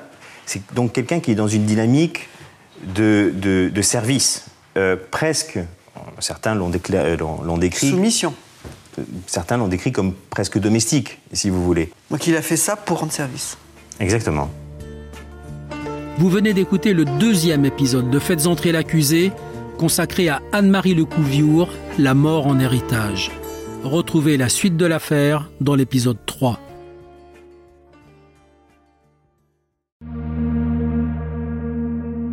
c'est 0.46 0.62
donc 0.74 0.92
quelqu'un 0.92 1.20
qui 1.20 1.30
est 1.32 1.34
dans 1.34 1.48
une 1.48 1.64
dynamique 1.64 2.28
de, 2.82 3.32
de- 3.34 3.70
de 3.72 3.82
service, 3.82 4.46
euh, 4.76 4.96
presque, 5.11 5.59
certains 6.18 6.57
euh, 6.59 7.16
l'ont- 7.16 7.42
l'ont 7.42 7.59
décrit. 7.59 7.90
Soumission. 7.90 8.34
euh, 8.98 9.02
Certains 9.26 9.57
l'ont 9.57 9.68
décrit 9.68 9.92
comme 9.92 10.12
presque 10.30 10.59
domestique, 10.59 11.18
si 11.32 11.50
vous 11.50 11.62
voulez. 11.64 11.92
Donc 12.11 12.26
il 12.26 12.36
a 12.36 12.42
fait 12.42 12.57
ça 12.57 12.76
pour 12.76 13.00
rendre 13.00 13.12
service. 13.12 13.57
Exactement. 14.00 14.50
Vous 16.17 16.31
venez 16.31 16.53
d'écouter 16.53 16.93
le 16.93 17.05
deuxième 17.05 17.65
épisode 17.65 18.09
de 18.09 18.21
Faites 18.21 18.47
entrer 18.47 18.71
l'accusé, 18.71 19.33
consacré 19.79 20.29
à 20.29 20.41
Anne-Marie 20.53 20.95
Lecouviour, 20.95 21.69
La 21.99 22.15
mort 22.15 22.47
en 22.47 22.61
héritage. 22.61 23.33
Retrouvez 23.83 24.37
la 24.37 24.49
suite 24.49 24.77
de 24.77 24.87
l'affaire 24.87 25.51
dans 25.61 25.75
l'épisode 25.75 26.19
3. 26.25 26.61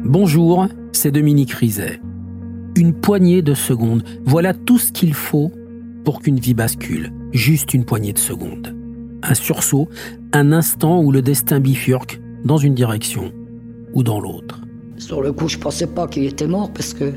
Bonjour, 0.06 0.68
c'est 0.92 1.12
Dominique 1.12 1.54
Rizet. 1.54 2.00
Une 2.76 2.94
poignée 2.94 3.42
de 3.42 3.56
secondes, 3.56 4.04
voilà 4.26 4.54
tout 4.54 4.78
ce 4.78 4.92
qu'il 4.92 5.16
faut 5.16 5.52
pour 6.06 6.22
qu'une 6.22 6.40
vie 6.40 6.54
bascule. 6.54 7.12
Juste 7.32 7.74
une 7.74 7.86
poignée 7.86 8.14
de 8.14 8.20
secondes. 8.20 8.76
Un 9.24 9.34
sursaut, 9.34 9.90
un 10.34 10.52
instant 10.52 11.02
où 11.02 11.12
le 11.12 11.24
destin 11.24 11.60
bifurque 11.60 12.22
dans 12.46 12.58
une 12.58 12.76
direction 12.76 13.34
ou 13.94 14.04
dans 14.04 14.20
l'autre. 14.20 14.62
Sur 14.98 15.22
le 15.22 15.34
coup, 15.34 15.48
je 15.48 15.58
pensais 15.58 15.88
pas 15.88 16.08
qu'il 16.08 16.26
était 16.26 16.48
mort 16.48 16.72
parce 16.72 16.94
que 16.94 17.14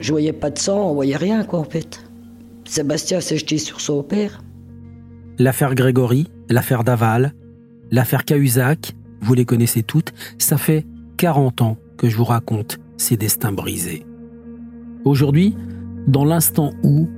je 0.00 0.12
voyais 0.12 0.32
pas 0.32 0.50
de 0.50 0.58
sang, 0.58 0.90
on 0.90 0.94
voyait 0.94 1.16
rien 1.16 1.44
quoi 1.44 1.60
en 1.60 1.64
fait. 1.64 2.04
Sébastien 2.64 3.20
s'est 3.20 3.38
jeté 3.38 3.58
sur 3.58 3.80
son 3.80 4.02
père. 4.02 4.42
L'affaire 5.38 5.74
Grégory, 5.74 6.28
l'affaire 6.48 6.84
Daval, 6.84 7.34
l'affaire 7.90 8.24
Cahuzac, 8.24 8.92
vous 9.20 9.34
les 9.34 9.44
connaissez 9.44 9.82
toutes, 9.82 10.12
ça 10.38 10.58
fait 10.58 10.84
40 11.16 11.62
ans 11.62 11.76
que 11.96 12.08
je 12.08 12.16
vous 12.16 12.24
raconte 12.24 12.78
ces 12.96 13.16
destins 13.16 13.52
brisés. 13.52 14.04
Aujourd'hui, 15.04 15.56
dans 16.06 16.24
l'instant 16.24 16.72
où, 16.82 17.08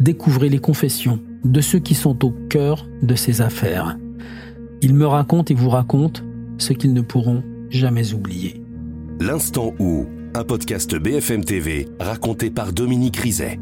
découvrez 0.00 0.48
les 0.48 0.58
confessions 0.58 1.20
de 1.44 1.60
ceux 1.60 1.78
qui 1.78 1.94
sont 1.94 2.24
au 2.24 2.30
cœur 2.48 2.86
de 3.02 3.14
ces 3.14 3.40
affaires. 3.40 3.96
Ils 4.80 4.94
me 4.94 5.06
racontent 5.06 5.52
et 5.52 5.56
vous 5.56 5.70
racontent 5.70 6.22
ce 6.58 6.72
qu'ils 6.72 6.92
ne 6.92 7.00
pourront 7.00 7.42
jamais 7.68 8.14
oublier. 8.14 8.62
L'instant 9.20 9.74
où, 9.80 10.06
un 10.34 10.44
podcast 10.44 10.94
BFM 10.94 11.44
TV 11.44 11.88
raconté 11.98 12.50
par 12.50 12.72
Dominique 12.72 13.16
Rizet. 13.16 13.58